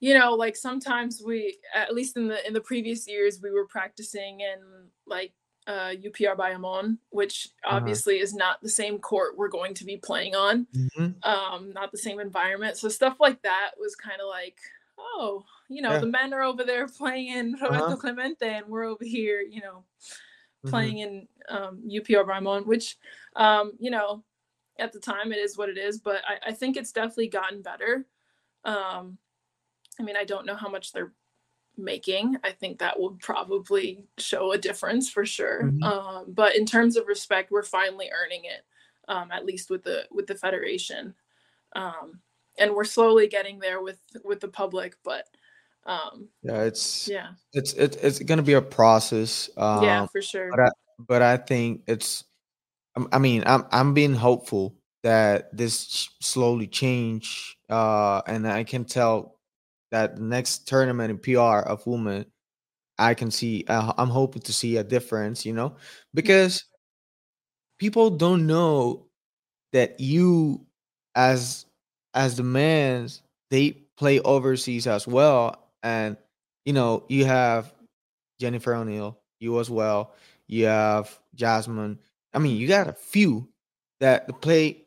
[0.00, 3.66] you know, like sometimes we, at least in the in the previous years, we were
[3.66, 5.32] practicing and like
[5.68, 7.76] uh, UPR Bayamon, which Uh-huh.
[7.76, 11.24] obviously is not the same court we're going to be playing on, Mhm.
[11.24, 12.76] um, not the same environment.
[12.78, 14.58] So stuff like that was kind of like,
[14.98, 16.00] oh, you know, Yeah.
[16.00, 17.96] the men are over there playing in Roberto Uh-huh.
[17.96, 19.84] Clemente, and we're over here, you know,
[20.64, 20.70] Mhm.
[20.70, 22.96] playing in um, UPR Bayamon, which,
[23.36, 24.24] um, you know,
[24.78, 27.62] at the time it is what it is, but I, I think it's definitely gotten
[27.62, 28.06] better.
[28.64, 29.18] Um,
[30.00, 31.12] I mean, I don't know how much they're
[31.78, 32.36] making.
[32.44, 35.64] I think that will probably show a difference for sure.
[35.64, 35.82] Mhm.
[35.82, 38.64] Um, but in terms of respect, we're finally earning it,
[39.06, 41.14] um, at least with the with the federation,
[41.74, 42.20] um,
[42.58, 44.96] and we're slowly getting there with with the public.
[45.04, 45.28] But
[45.86, 49.48] um, Yeah, it's yeah, it's it's it's gonna be a process.
[49.56, 50.50] Um, yeah, for sure.
[50.50, 52.24] But I but I think it's.
[52.96, 59.37] I'm- mean, I'm I'm being hopeful that this slowly change, uh, and I can tell
[59.90, 62.26] that the next tournament in PR of women,
[62.98, 63.64] I can see.
[63.68, 65.46] Uh, I'm hoping to see a difference.
[65.46, 65.76] You know,
[66.14, 66.64] because
[67.78, 69.06] people don't know
[69.72, 70.66] that you,
[71.14, 71.66] as
[72.14, 76.16] as the men's, they play overseas as well, and
[76.64, 77.72] you know you have
[78.40, 80.14] Jennifer O'Neill, you as well.
[80.48, 81.98] You have Jasmine.
[82.34, 83.48] I mean, you got a few
[84.00, 84.86] that play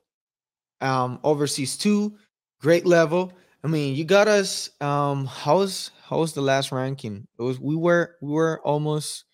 [0.82, 2.16] um overseas too.
[2.62, 3.34] Great level.
[3.64, 4.70] I mean, you got us.
[4.82, 7.28] Um, how's how's the last ranking?
[7.38, 9.26] It was we were we were almost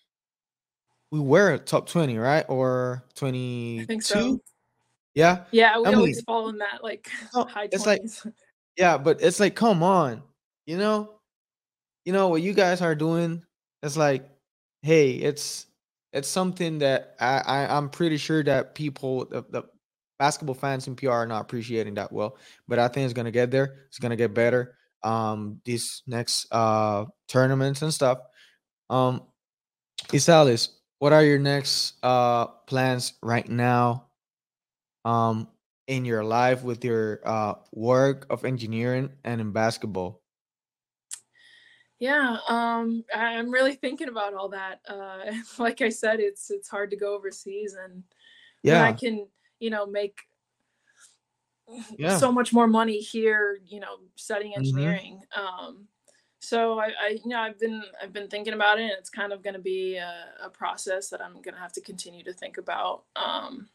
[1.10, 2.44] we were top twenty, right?
[2.48, 4.40] Or twenty I so.
[5.14, 5.44] Yeah.
[5.50, 8.26] Yeah, we I mean, always fall in that like high it's like twenties.
[8.76, 10.22] yeah, but it's like, come on,
[10.66, 11.14] you know,
[12.04, 13.42] you know what you guys are doing.
[13.82, 14.28] It's like,
[14.82, 15.66] hey, it's
[16.12, 19.64] it's something that I, I I'm pretty sure that people the, the
[20.18, 22.36] basketball fans in PR are not appreciating that well.
[22.66, 23.86] But I think it's gonna get there.
[23.88, 24.76] It's gonna get better.
[25.02, 28.18] Um, these next uh tournaments and stuff.
[28.90, 29.22] Um,
[30.12, 34.06] Isalis, what are your next uh plans right now?
[35.04, 35.48] Um,
[35.86, 40.22] in your life with your uh work of engineering and in basketball.
[41.98, 44.80] Yeah, um, I'm really thinking about all that.
[44.88, 48.02] Uh, like I said, it's it's hard to go overseas, and
[48.62, 49.26] when I can,
[49.60, 50.18] you know, make
[51.98, 52.16] Yeah.
[52.16, 54.58] so much more money here, you know, studying Mhm.
[54.58, 55.22] engineering.
[55.36, 55.88] Um,
[56.40, 59.32] so I, I, you know, I've been I've been thinking about it, and it's kind
[59.32, 62.32] of going to be a, a process that I'm going to have to continue to
[62.32, 63.04] think about.
[63.16, 63.68] Um,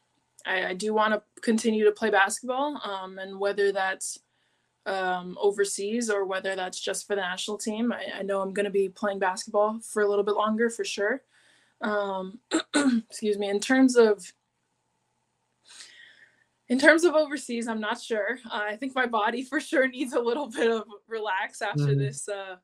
[0.46, 4.20] I, I do want to continue to play basketball, um, and whether that's
[4.86, 7.92] um, overseas or whether that's just for the national team.
[7.92, 10.84] I, I know I'm going to be playing basketball for a little bit longer for
[10.84, 11.22] sure.
[11.82, 12.40] Um,
[13.10, 13.50] excuse me.
[13.50, 14.34] In terms of
[16.74, 18.40] in terms of overseas, I'm not sure.
[18.50, 22.00] Uh, I think my body for sure needs a little bit of relax after Mhm.
[22.00, 22.56] this uh,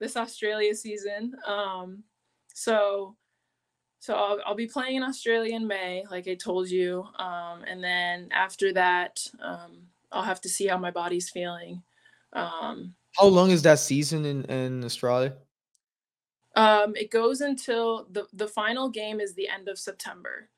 [0.00, 1.34] this Australia season.
[1.46, 2.04] Um,
[2.54, 3.16] so
[4.00, 7.82] so I'll, I'll be playing in Australia in May, like I told you, um, and
[7.82, 11.82] then after that, um, I'll have to see how my body's feeling.
[12.32, 15.32] Um, How long is that season in, in Australia?
[16.56, 20.48] um, it goes until the the final game is the end of September.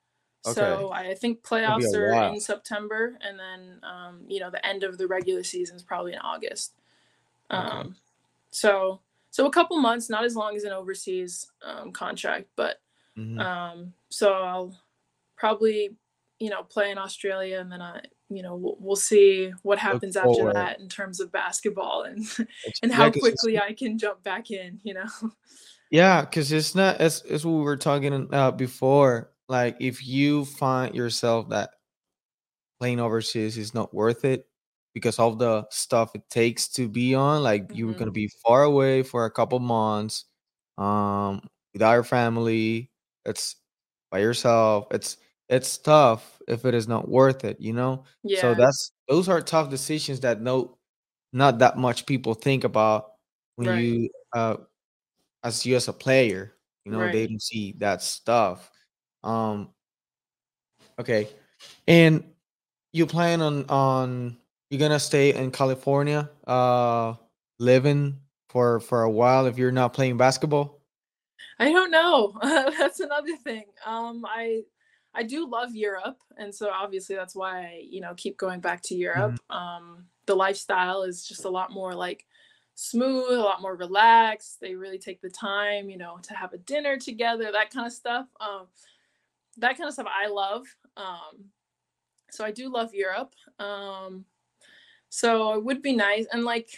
[0.54, 2.32] So I think playoffs are while.
[2.32, 6.12] in September, and then um, you know the end of the regular season is probably
[6.12, 6.74] in August.
[7.50, 7.96] Um,
[8.50, 12.80] so so a couple months, not as long as an overseas um, contract, but
[13.16, 13.40] Mhm.
[13.40, 14.78] um, so I'll
[15.36, 15.96] probably
[16.38, 20.16] you know play in Australia, and then I you know we'll, we'll see what happens
[20.16, 20.56] after forward.
[20.56, 22.18] that in terms of basketball and
[22.82, 24.80] and yeah, how it's- quickly I can jump back in.
[24.84, 25.06] You know.
[25.88, 29.30] Yeah, because it's not as as we were talking about before.
[29.48, 31.70] Like, if you find yourself that
[32.80, 34.46] playing overseas is not worth it
[34.94, 39.02] because of the stuff it takes to be on, like you're gonna be far away
[39.02, 40.24] for a couple months,
[40.78, 41.40] um,
[41.72, 42.90] without your family.
[43.24, 43.56] It's
[44.10, 44.86] by yourself.
[44.90, 45.18] It's
[45.48, 48.04] it's tough if it is not worth it, you know.
[48.22, 48.34] yeah.
[48.34, 50.78] So that's those are tough decisions that no,
[51.32, 53.12] not that much people think about
[53.56, 53.72] when Right.
[53.72, 54.56] you uh
[55.44, 58.70] as you as a player you know they don't see that stuff
[59.26, 59.68] um
[60.98, 61.28] okay
[61.86, 62.24] and
[62.92, 64.36] you plan on on
[64.70, 67.14] you're gonna stay in california uh
[67.58, 68.18] living
[68.56, 70.80] for for a while if you're not playing basketball?
[71.58, 72.38] I don't know.
[72.42, 73.64] that's another thing.
[73.84, 74.62] Um, I
[75.14, 78.82] I do love Europe, and so obviously that's why I you know keep going back
[78.84, 79.38] to Europe.
[79.50, 82.24] Um, the lifestyle is just a lot more like
[82.74, 84.58] smooth, a lot more relaxed.
[84.60, 87.92] They really take the time, you know, to have a dinner together, that kind of
[87.92, 88.26] stuff.
[88.40, 88.68] Um,
[89.58, 90.66] that kind of stuff I love.
[90.96, 91.50] Um,
[92.30, 93.34] so I do love Europe.
[93.58, 94.26] Um,
[95.10, 96.70] so it would be nice, and like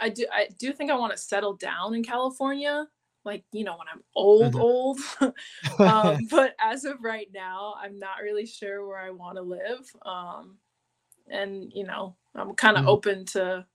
[0.00, 2.86] I do, I do think I want to settle down in California
[3.24, 4.60] like you know when i'm old Mhm.
[4.60, 4.98] old
[5.84, 9.90] um, but as of right now i'm not really sure where i want to live
[10.06, 10.58] um,
[11.30, 12.88] and you know i'm kind of Mhm.
[12.88, 13.66] open to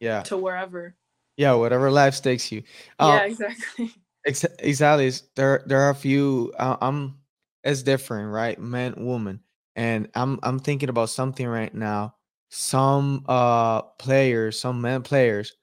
[0.00, 0.22] Yeah.
[0.24, 0.96] to wherever
[1.36, 2.62] Yeah, whatever life takes you.
[2.98, 3.94] yeah Um, exactly
[4.26, 5.10] Ex- exactly.
[5.36, 6.52] There, there are a few.
[6.58, 7.18] Uh, I'm.
[7.66, 8.58] It's different, right?
[8.60, 9.42] Man, woman,
[9.76, 10.40] and I'm.
[10.44, 12.16] I'm thinking about something right now.
[12.50, 15.54] Some uh players, some men players,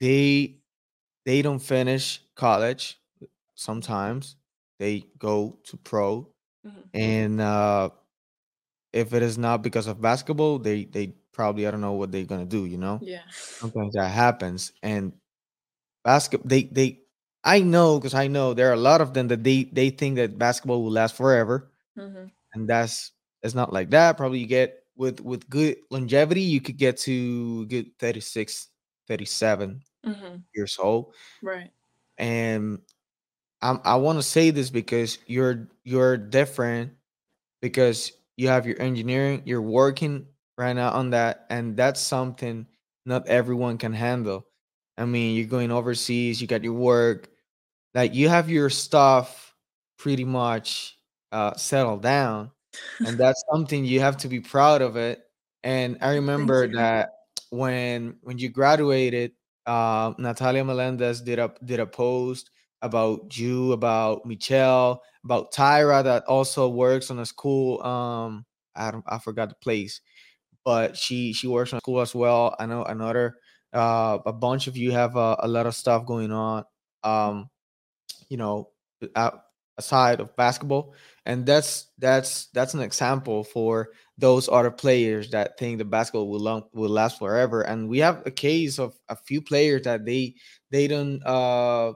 [0.00, 0.58] they
[1.26, 3.00] they don't finish college.
[3.56, 4.36] Sometimes
[4.78, 6.32] they go to pro,
[6.64, 6.90] Mhm.
[6.94, 7.90] and uh
[8.92, 12.24] if it is not because of basketball, they they probably I don't know what they're
[12.24, 12.64] gonna do.
[12.66, 13.22] You know yeah
[13.60, 15.12] sometimes that happens and
[16.04, 17.00] basketball they they
[17.46, 20.16] i know because i know there are a lot of them that they they think
[20.16, 21.72] that basketball will last forever.
[21.98, 22.30] Mhm.
[22.54, 24.16] and that's it's not like that.
[24.18, 28.68] Probably you get with with good longevity you could get to good 36
[29.08, 30.44] 37 Mhm.
[30.54, 31.14] years old.
[31.42, 31.70] Right.
[32.18, 32.80] And
[33.62, 36.92] I'm, i want to say this because you're you're different
[37.62, 40.26] because you have your engineering you're working
[40.58, 42.66] right now on that and that's something
[43.06, 44.46] not everyone can handle.
[44.98, 47.30] I mean you're going overseas you got your work
[47.96, 49.54] like you have your stuff
[49.98, 50.98] pretty much
[51.32, 52.52] uh settled down
[53.06, 55.20] and that's something you have to be proud of it
[55.64, 57.10] and i remember that
[57.50, 59.32] when when you graduated
[59.66, 62.50] uh natalia melendez did a did a post
[62.82, 68.44] about you about michelle about tyra that also works on a school um
[68.76, 70.00] i don't i forgot the place
[70.64, 72.56] but she she works on school as well.
[72.58, 73.36] I know another
[73.72, 76.64] uh a bunch of you have a, a lot of stuff going on.
[77.04, 77.48] Um
[78.28, 78.70] you know
[79.78, 80.94] aside of basketball
[81.26, 86.40] and that's that's that's an example for those other players that think the basketball will
[86.40, 90.34] long, will last forever and we have a case of a few players that they
[90.70, 91.92] they don't uh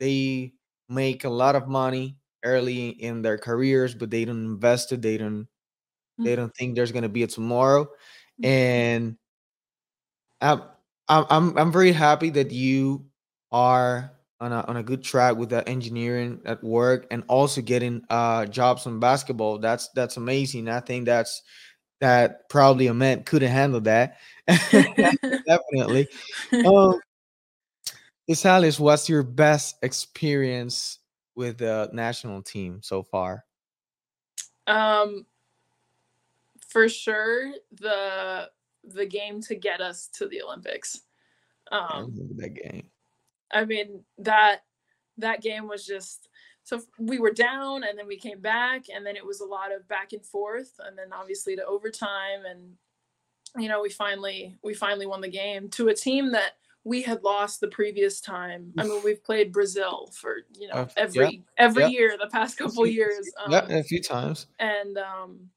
[0.00, 0.52] they
[0.88, 5.16] make a lot of money early in their careers but they don't invest it they
[5.18, 5.46] don't
[6.24, 7.86] they don't think there's going to be a tomorrow
[8.42, 9.16] and
[10.40, 10.62] I'm,
[11.08, 13.06] I'm i'm i'm very happy that you
[13.52, 14.12] are
[14.44, 18.44] on a, on a good track with that engineering at work and also getting uh
[18.44, 19.58] jobs in basketball.
[19.58, 20.68] That's that's amazing.
[20.68, 21.42] I think that's
[22.00, 24.18] that probably a man couldn't handle that.
[24.46, 26.08] Definitely.
[26.52, 27.00] Um
[28.28, 30.98] Isalis, what's your best experience
[31.34, 33.44] with the national team so far?
[34.66, 35.24] Um
[36.68, 38.50] for sure the
[38.82, 41.00] the game to get us to the olympics.
[41.72, 42.90] Um that game
[43.54, 44.64] I mean that
[45.18, 46.28] that game was just
[46.64, 49.70] so we were down and then we came back and then it was a lot
[49.72, 52.72] of back and forth and then obviously to overtime and
[53.62, 56.52] you know we finally we finally won the game to a team that
[56.86, 58.72] we had lost the previous time.
[58.76, 61.88] I mean we've played Brazil for you know every yeah, every yeah.
[61.88, 63.30] year the past couple few- years.
[63.48, 65.48] yeah Um, a few times and um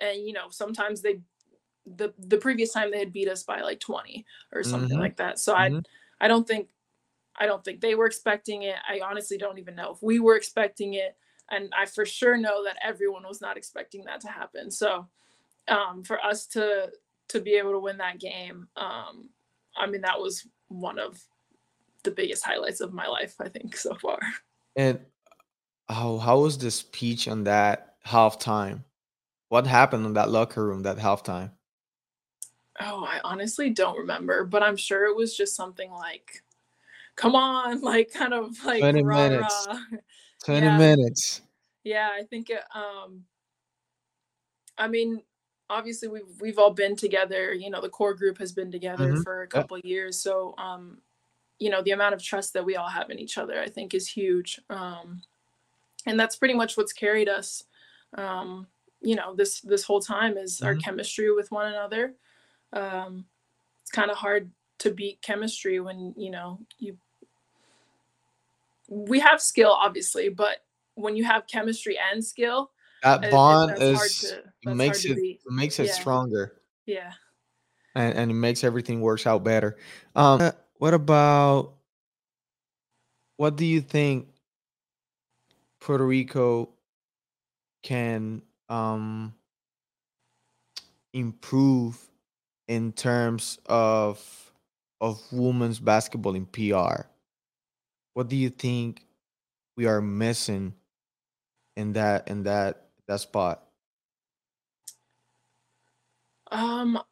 [0.00, 1.20] and you know sometimes they
[1.96, 5.16] the the previous time they had beat us by like 20 or something Mhm, like
[5.16, 5.84] that so mhm.
[6.20, 6.68] i i don't think
[7.42, 10.36] i don't think they were expecting it i honestly don't even know if we were
[10.36, 11.16] expecting it
[11.50, 15.06] and i for sure know that everyone was not expecting that to happen so
[15.68, 16.90] um for us to
[17.28, 19.28] to be able to win that game um
[19.76, 21.20] i mean that was one of
[22.04, 24.18] the biggest highlights of my life i think so far
[24.76, 25.00] And
[25.88, 28.84] how how was the speech on that halftime?
[29.48, 31.50] What happened in that locker room that halftime?
[32.80, 36.42] Oh, I honestly don't remember, but I'm sure it was just something like,
[37.16, 39.68] "Come on!" Like kind of like 20 rah minutes.
[39.68, 39.80] rah.
[40.44, 41.42] 20 Yeah, minutes.
[41.84, 42.10] yeah.
[42.12, 42.62] I think it.
[42.74, 43.26] Um,
[44.78, 45.22] I mean,
[45.70, 47.52] obviously we've we've all been together.
[47.52, 51.02] You know, the core group has been together Mhm, for a couple years, so um,
[51.58, 53.94] you know, the amount of trust that we all have in each other, I think,
[53.94, 54.60] is huge.
[54.70, 55.22] Um,
[56.06, 57.64] and that's pretty much what's carried us.
[58.18, 58.68] Um,
[59.02, 60.80] you know, this this whole time is our Mhm.
[60.84, 62.16] chemistry with one another.
[62.72, 63.26] Um,
[63.82, 64.50] it's kind of hard
[64.82, 66.96] to beat chemistry when you know you
[68.88, 70.64] we have skill obviously but
[70.94, 72.70] when you have chemistry and skill
[73.02, 74.20] That it- it- bond hard is
[74.64, 75.40] to makes it beat.
[75.48, 75.92] makes it yeah.
[75.92, 76.60] stronger.
[76.86, 77.12] Yeah.
[77.94, 79.76] And, and it makes everything works out better.
[80.16, 81.74] Um, uh, what about
[83.36, 84.28] what do you think
[85.80, 86.70] Puerto Rico
[87.82, 89.34] can um
[91.12, 91.98] improve
[92.68, 94.51] in terms of
[95.02, 97.10] of women's basketball in PR?
[98.14, 99.06] What do you think
[99.76, 100.74] we are missing
[101.76, 103.68] in that in that that spot?
[106.52, 107.02] Um,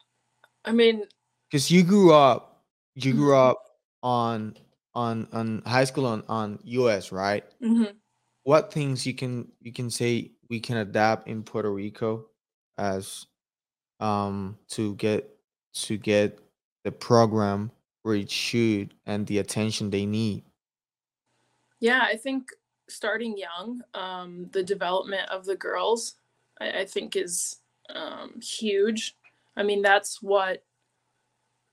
[0.65, 1.05] I mean,
[1.49, 2.65] Because you grew up,
[2.95, 3.37] you grew Mhm.
[3.37, 3.57] up
[4.03, 4.57] on
[4.93, 7.43] on on high school on on US, right?
[7.59, 8.01] mhm.
[8.43, 12.29] What things you can you can say we can adapt in Puerto Rico
[12.77, 13.27] as
[13.99, 15.37] um to get
[15.73, 16.39] to get
[16.83, 17.71] the program
[18.03, 20.43] where it should and the attention they need.
[21.79, 22.51] yeah, I think
[22.89, 26.15] starting young, um, the development of the girls,
[26.59, 27.57] I, I think is
[27.93, 29.17] um, huge.
[29.55, 30.63] I mean, that's what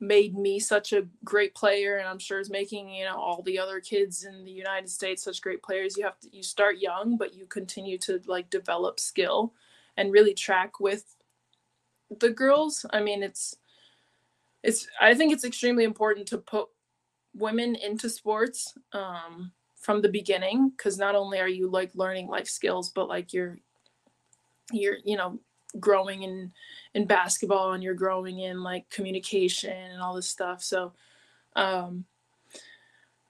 [0.00, 3.58] made me such a great player, and I'm sure is making you know all the
[3.58, 5.96] other kids in the United States such great players.
[5.96, 9.54] You have to you start young, but you continue to like develop skill
[9.96, 11.16] and really track with
[12.20, 12.86] the girls.
[12.90, 13.56] I mean, it's
[14.62, 16.68] it's I think it's extremely important to put
[17.34, 22.48] women into sports um, from the beginning because not only are you like learning life
[22.48, 23.58] skills, but like you're
[24.72, 25.38] you're you know
[25.78, 26.52] growing in
[26.94, 30.62] in basketball and you're growing in like communication and all this stuff.
[30.62, 30.92] So
[31.56, 32.04] um,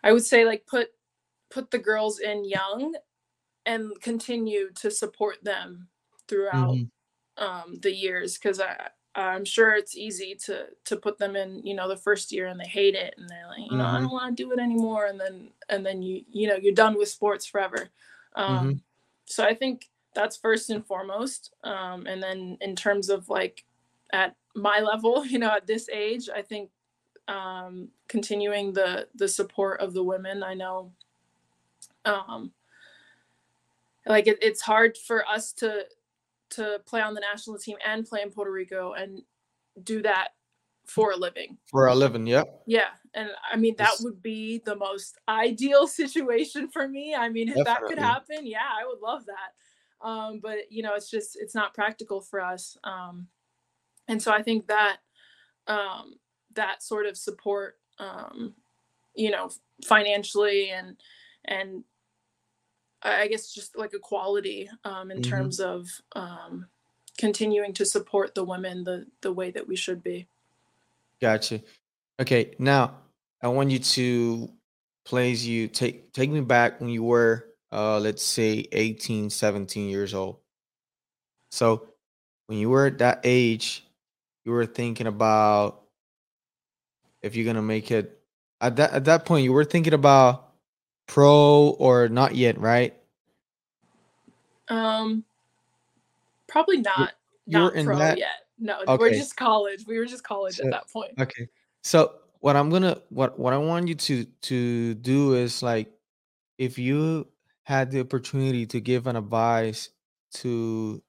[0.02, 0.88] I would say like put
[1.50, 2.94] put the girls in young
[3.66, 5.88] and continue to support them
[6.28, 6.90] throughout Mhm.
[7.38, 8.88] um, the years because I
[9.22, 12.58] I'm sure it's easy to to put them in you know the first year and
[12.60, 14.02] they hate it and they're like you know I Mhm.
[14.02, 16.96] don't want to do it anymore and then and then you you know you're done
[16.98, 17.90] with sports forever.
[18.36, 18.80] Um, Mhm.
[19.26, 21.52] So I think that's first and foremost.
[21.64, 23.64] Um, and then in terms of like
[24.12, 26.70] at my level, you know, at this age, I think
[27.28, 30.42] um, continuing the the support of the women.
[30.42, 30.92] I know
[32.04, 32.52] um,
[34.06, 35.86] like it, it's hard for us to
[36.50, 39.22] to play on the national team and play in Puerto Rico and
[39.82, 40.28] do that
[40.86, 41.58] for a living.
[41.70, 42.44] For a living, yeah.
[42.66, 44.02] Yeah, and I mean that Yes.
[44.02, 47.14] would be the most ideal situation for me.
[47.14, 50.06] I mean, if that could happen, yeah, I would love that.
[50.06, 52.76] Um, but you know, it's just it's not practical for us.
[52.84, 53.28] Um,
[54.06, 54.98] and so I think that
[55.66, 56.14] um,
[56.54, 58.54] that sort of support, um,
[59.14, 59.50] you know,
[59.84, 60.96] financially and
[61.44, 61.84] and
[63.02, 65.22] I I guess just like equality um, in Mhm.
[65.30, 66.66] terms of um,
[67.18, 70.26] continuing to support the women the the way that we should be.
[71.20, 71.60] Gotcha.
[72.20, 72.98] Okay, now
[73.42, 74.50] I want you to
[75.04, 80.14] place you take take me back when you were uh let's say 18, 17 years
[80.14, 80.38] old.
[81.50, 81.88] So
[82.46, 83.84] when you were at that age,
[84.44, 85.82] you were thinking about
[87.22, 88.20] if you're gonna make it
[88.60, 90.47] at that at that point you were thinking about
[91.08, 92.94] pro or not yet, right?
[94.68, 95.24] Um,
[96.46, 97.14] probably not
[97.46, 98.44] you were not in pro that- yet.
[98.60, 99.86] No, we're just college.
[99.86, 101.12] We were just college So- at that point.
[101.18, 101.48] Okay.
[101.82, 105.90] So what I'm gonna what what I want you to to do is like
[106.58, 107.26] if you
[107.62, 109.90] had the opportunity to give an advice
[110.34, 111.02] to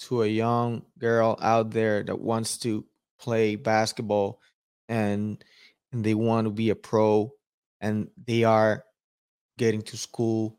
[0.00, 2.84] to a young girl out there that wants to
[3.18, 4.40] play basketball
[4.88, 5.42] and
[5.92, 7.32] and they want to be a pro
[7.80, 8.84] and they are
[9.58, 10.58] getting to school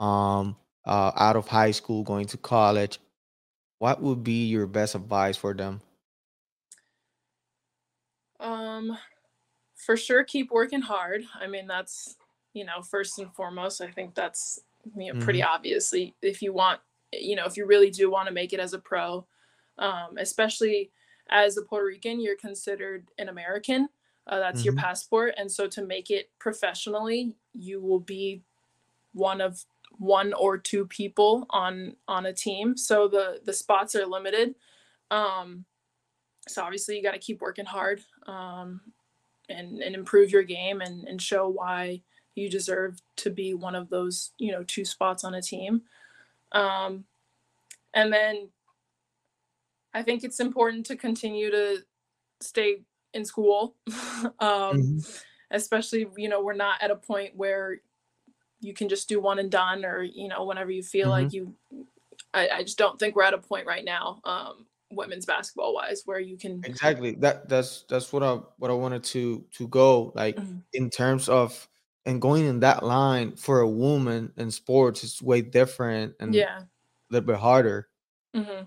[0.00, 0.56] um
[0.86, 3.00] uh out of high school going to college
[3.78, 5.80] what would be your best advice for them
[8.40, 8.96] Um,
[9.76, 11.24] for sure, keep working hard.
[11.34, 12.16] I mean, that's
[12.54, 13.80] you know first and foremost.
[13.80, 14.60] I think that's
[14.96, 15.44] you know pretty Mhm.
[15.44, 16.80] obviously if you want
[17.12, 19.26] you know if you really do want to make it as a pro,
[19.78, 20.92] um, especially
[21.30, 23.88] as a Puerto Rican, you're considered an American.
[24.26, 24.78] Uh, that's your Mhm.
[24.78, 28.42] passport, and so to make it professionally, you will be
[29.12, 29.64] one of
[29.98, 32.76] one or two people on on a team.
[32.76, 34.54] So the the spots are limited.
[35.10, 35.66] Um,
[36.48, 38.80] so obviously you got to keep working hard um,
[39.48, 42.02] and and improve your game and and show why
[42.34, 45.82] you deserve to be one of those you know two spots on a team
[46.52, 47.04] um,
[47.94, 48.50] and then
[49.94, 51.84] i think it's important to continue to
[52.40, 52.82] stay
[53.14, 53.76] in school.
[54.40, 55.22] Um, Mhm.
[55.50, 57.80] especially you know we're not at a point where
[58.60, 61.56] you can just do one and done or you know whenever you feel like you
[62.34, 66.02] I, I just don't think we're at a point right now um, women's basketball wise
[66.06, 67.12] where you can exactly.
[67.16, 70.62] That that's that's what i what i wanted to to go like Mhm.
[70.72, 71.68] in terms of
[72.04, 76.66] and going in that line for a woman in sports is way different and yeah.
[77.10, 77.88] a little bit harder.
[78.34, 78.64] Hmm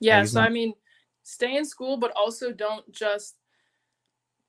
[0.00, 0.74] Yeah, it's so I mean,
[1.22, 3.36] stay in school, but also don't just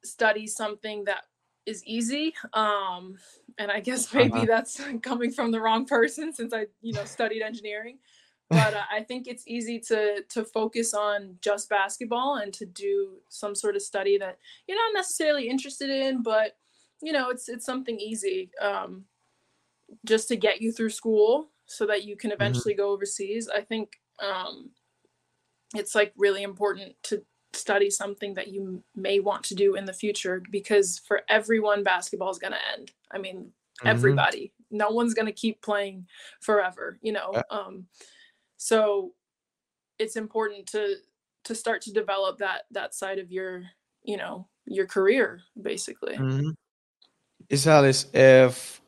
[0.04, 1.24] study something that
[1.66, 2.34] is easy.
[2.54, 3.18] Um,
[3.58, 4.46] and I guess maybe Uh-huh.
[4.46, 8.00] that's coming from the wrong person since I, you know, studied engineering.
[8.50, 13.20] But uh, I think it's easy to to focus on just basketball and to do
[13.30, 16.58] some sort of study that you're not necessarily interested in, but
[17.02, 19.06] you know, it's it's something easy um,
[20.06, 23.50] just to get you through school so that you can eventually go overseas.
[23.50, 24.72] I think um,
[25.76, 27.24] it's like really important to
[27.54, 32.30] study something that you may want to do in the future because for everyone basketball
[32.30, 32.92] is going to end.
[33.12, 33.90] I mean Mhm.
[33.90, 34.52] everybody.
[34.72, 36.08] No one's going to keep playing
[36.42, 37.42] forever you know?
[37.50, 37.88] Um
[38.58, 39.14] so
[39.98, 40.98] it's important to
[41.46, 43.64] to start to develop that that side of your
[44.04, 46.18] you know your career basically.
[46.18, 46.54] Mhm.
[47.50, 48.82] Isalis, if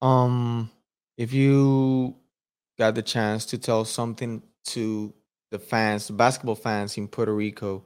[0.00, 0.70] um
[1.16, 2.16] if you
[2.78, 5.12] got the chance to tell something to
[5.54, 7.84] the fans, the basketball fans in Puerto Rico,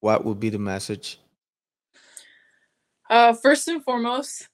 [0.00, 1.18] what would be the message?
[3.08, 4.48] Uh, first and foremost,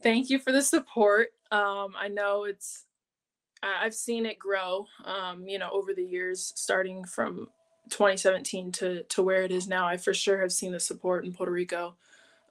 [0.00, 1.30] thank you for the support.
[1.50, 2.84] Um, I know it's,
[3.64, 7.48] I've seen it grow, um, you know, over the years, starting from
[7.90, 9.84] 2017 to to where it is now.
[9.84, 11.96] I for sure have seen the support in Puerto Rico,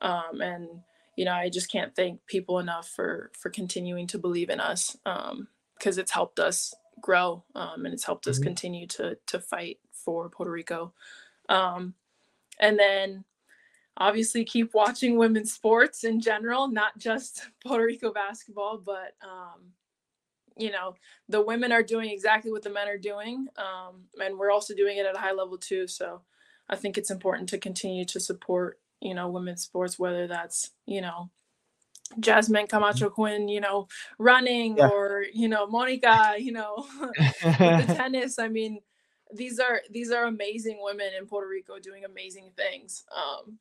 [0.02, 0.68] um, and
[1.16, 4.98] you know, I just can't thank people enough for for continuing to believe in us,
[5.78, 8.44] because it's helped us grow, um, and it's helped us Mhm.
[8.44, 10.94] continue to to fight for Puerto Rico.
[11.50, 11.96] Um,
[12.60, 13.26] and then
[13.98, 19.74] obviously keep watching women's sports in general, not just Puerto Rico basketball, but um,
[20.58, 20.96] you know,
[21.30, 24.98] the women are doing exactly what the men are doing, um, and we're also doing
[24.98, 25.88] it at a high level too.
[25.88, 26.22] So
[26.70, 31.02] I think it's important to continue to support, you know, women's sports, whether that's you
[31.02, 31.30] know.
[32.20, 33.88] Jasmine Camacho Quinn, you know,
[34.20, 34.88] running Yeah.
[34.90, 36.86] or you know, Monica, you know,
[37.44, 38.38] the tennis.
[38.40, 38.82] I mean,
[39.34, 43.04] these are these are amazing women in Puerto Rico doing amazing things.
[43.16, 43.58] Um,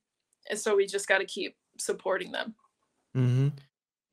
[0.48, 2.54] and so we just got to keep supporting them.
[3.16, 3.52] Ujú.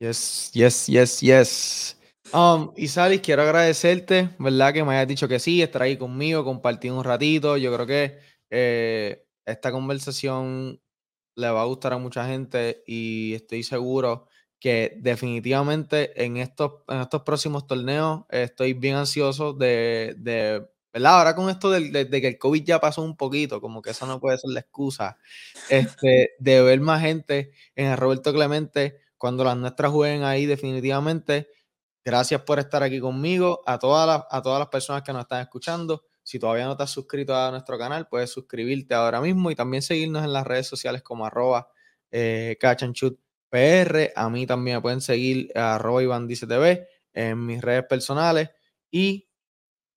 [0.00, 1.94] Yes, yes, yes, yes.
[2.32, 4.72] Um, Isalis, quiero agradecerte, ¿verdad?
[4.72, 7.56] Que me hayas dicho que sí, estar ahí conmigo, compartir un ratito.
[7.56, 8.18] Yo creo que
[8.50, 10.80] eh, esta conversación
[11.38, 14.26] le va a gustar a mucha gente y estoy seguro
[14.58, 21.18] que definitivamente en estos, en estos próximos torneos estoy bien ansioso de, de, ¿verdad?
[21.18, 24.04] Ahora con esto de, de que el COVID ya pasó un poquito, como que eso
[24.04, 25.16] no puede ser la excusa,
[25.70, 31.48] este, de ver más gente en el Roberto Clemente cuando las nuestras jueguen ahí definitivamente.
[32.04, 35.42] Gracias por estar aquí conmigo, a todas las, a todas las personas que nos están
[35.42, 36.04] escuchando.
[36.28, 39.80] Si todavía no te has suscrito a nuestro canal, puedes suscribirte ahora mismo y también
[39.80, 41.70] seguirnos en las redes sociales como arroba
[42.10, 42.58] eh.
[44.14, 46.46] A mí también me pueden seguir arroba Iván Dice
[47.14, 48.50] en mis redes personales.
[48.90, 49.30] Y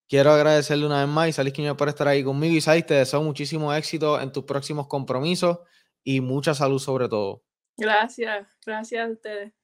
[0.07, 2.55] quiero agradecerle una vez más Isalis Quiñones por estar ahí conmigo.
[2.55, 5.59] Isalis, te deseo muchísimo éxito en tus próximos compromisos
[6.01, 7.43] y mucha salud sobre todo.
[7.75, 9.60] Gracias, gracias a ustedes.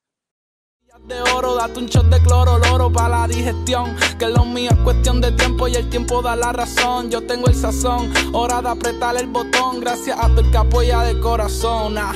[1.08, 3.96] De oro, date un shot de cloro, loro para la digestión.
[4.18, 7.10] Que lo mío es cuestión de tiempo y el tiempo da la razón.
[7.10, 9.80] Yo tengo el sazón, hora de apretar el botón.
[9.80, 11.98] Gracias a todo el que apoya de corazón.
[11.98, 12.14] ah.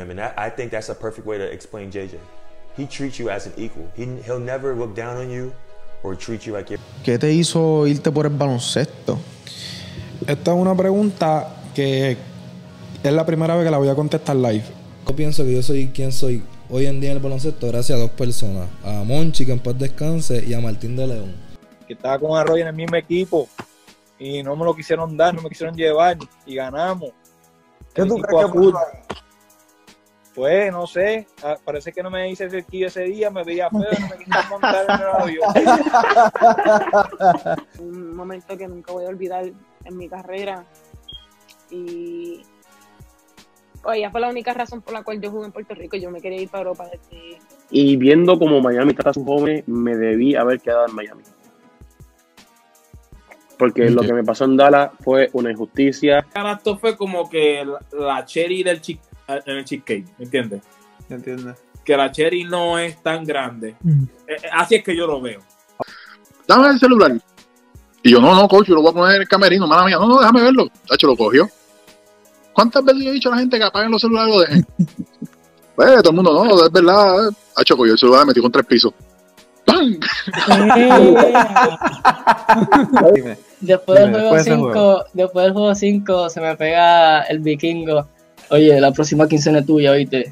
[0.00, 2.18] I mean, that, I think that's a perfect way to explain JJ.
[2.76, 3.86] He treats you as an equal.
[3.94, 5.52] He, he'll never look down on you
[6.02, 6.80] or treat you like you're.
[7.04, 9.18] ¿Qué te hizo irte por el baloncesto?
[10.26, 12.16] Esta es una pregunta que
[13.02, 14.79] es la primera vez que la voy a contestar live.
[15.10, 16.40] Yo pienso que yo soy quien soy
[16.70, 18.68] hoy en día en el baloncesto gracias a dos personas.
[18.84, 21.34] A Monchi, que en paz descanse, y a Martín de León.
[21.88, 23.48] que estaba con Arroyo en el mismo equipo
[24.20, 27.10] y no me lo quisieron dar, no me quisieron llevar y ganamos.
[27.92, 28.72] ¿Qué El tú crees que
[30.32, 33.80] Pues no sé, ah, parece que no me hice cerquillo ese día, me veía feo,
[33.80, 35.54] no me quisieron montar en el avión.
[37.80, 39.44] un momento que nunca voy a olvidar
[39.86, 40.64] en mi carrera.
[41.68, 42.42] Y
[43.94, 45.96] ella fue la única razón por la cual yo jugué en Puerto Rico.
[45.96, 47.38] Yo me quería ir para Europa desde
[47.70, 51.22] Y viendo como Miami trata a sus jóvenes, me debí haber quedado en Miami.
[53.58, 56.26] Porque lo que me pasó en Dallas fue una injusticia.
[56.56, 60.62] Esto fue como que la, cherry del chi- en el cheesecake, ¿me entiendes?
[61.08, 61.56] ¿Entiendes?
[61.84, 63.76] Que la cherry no es tan grande.
[63.86, 63.96] Eh,
[64.28, 65.40] eh, así es que yo lo veo.
[66.46, 67.12] Dame el celular.
[68.02, 69.96] Y yo, no, no, coach, yo lo voy a poner en el camerino, mala mía.
[69.98, 70.66] No, no, déjame verlo.
[70.88, 71.46] Tacho, lo cogió.
[72.60, 74.66] ¿Cuántas veces yo he dicho a la gente que apaguen los celulares y lo dejen?
[75.76, 77.28] Pues todo el mundo, no, es verdad.
[77.28, 77.32] eh.
[77.56, 78.92] Tacho, cogió el celular, metió con tres pisos.
[79.64, 79.98] ¡Pam!
[83.60, 87.38] Después del juego después de ese 5, después del juego 5 se me pega el
[87.38, 88.06] vikingo.
[88.50, 90.28] Oye, la próxima quincena es tuya, oíste.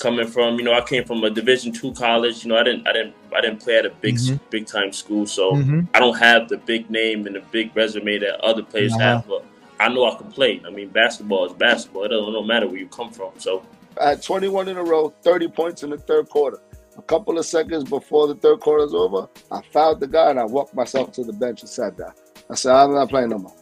[0.00, 2.44] Coming from you know I came from a Division two college.
[2.44, 4.40] You know I didn't I didn't I didn't play at a big Mhm.
[4.50, 5.88] big time school, so Mhm.
[5.94, 9.02] I don't have the big name and the big resume that other players Uh-huh.
[9.02, 9.28] have.
[9.28, 9.42] But
[9.80, 10.60] I know I can play.
[10.66, 12.04] I mean, basketball is basketball.
[12.04, 13.30] It doesn't no matter where you come from.
[13.38, 13.62] So
[14.00, 16.58] I had 21 in a row, 30 points in the third quarter.
[16.96, 20.40] A couple of seconds before the third quarter is over, I fouled the guy and
[20.40, 22.12] I walked myself to the bench and sat down.
[22.50, 23.54] I said, I'm not playing no more.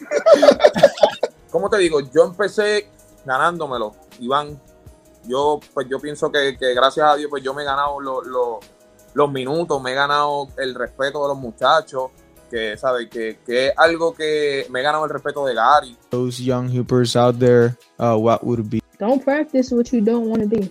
[1.50, 2.00] ¿Cómo te digo?
[2.12, 2.88] Yo empecé
[3.24, 4.60] ganándomelo, Iván.
[5.26, 8.22] Yo, pues yo pienso que, que gracias a Dios, pues yo me he ganado lo-
[8.22, 8.60] lo-
[9.14, 12.10] los minutos, me he ganado el respeto de los muchachos,
[12.50, 13.08] que, ¿sabes?
[13.08, 15.96] Que, que es algo que me he ganado el respeto de Gary.
[16.10, 20.42] Those young hoopers out there, uh, what would be Don't practice what you don't want
[20.42, 20.70] to be.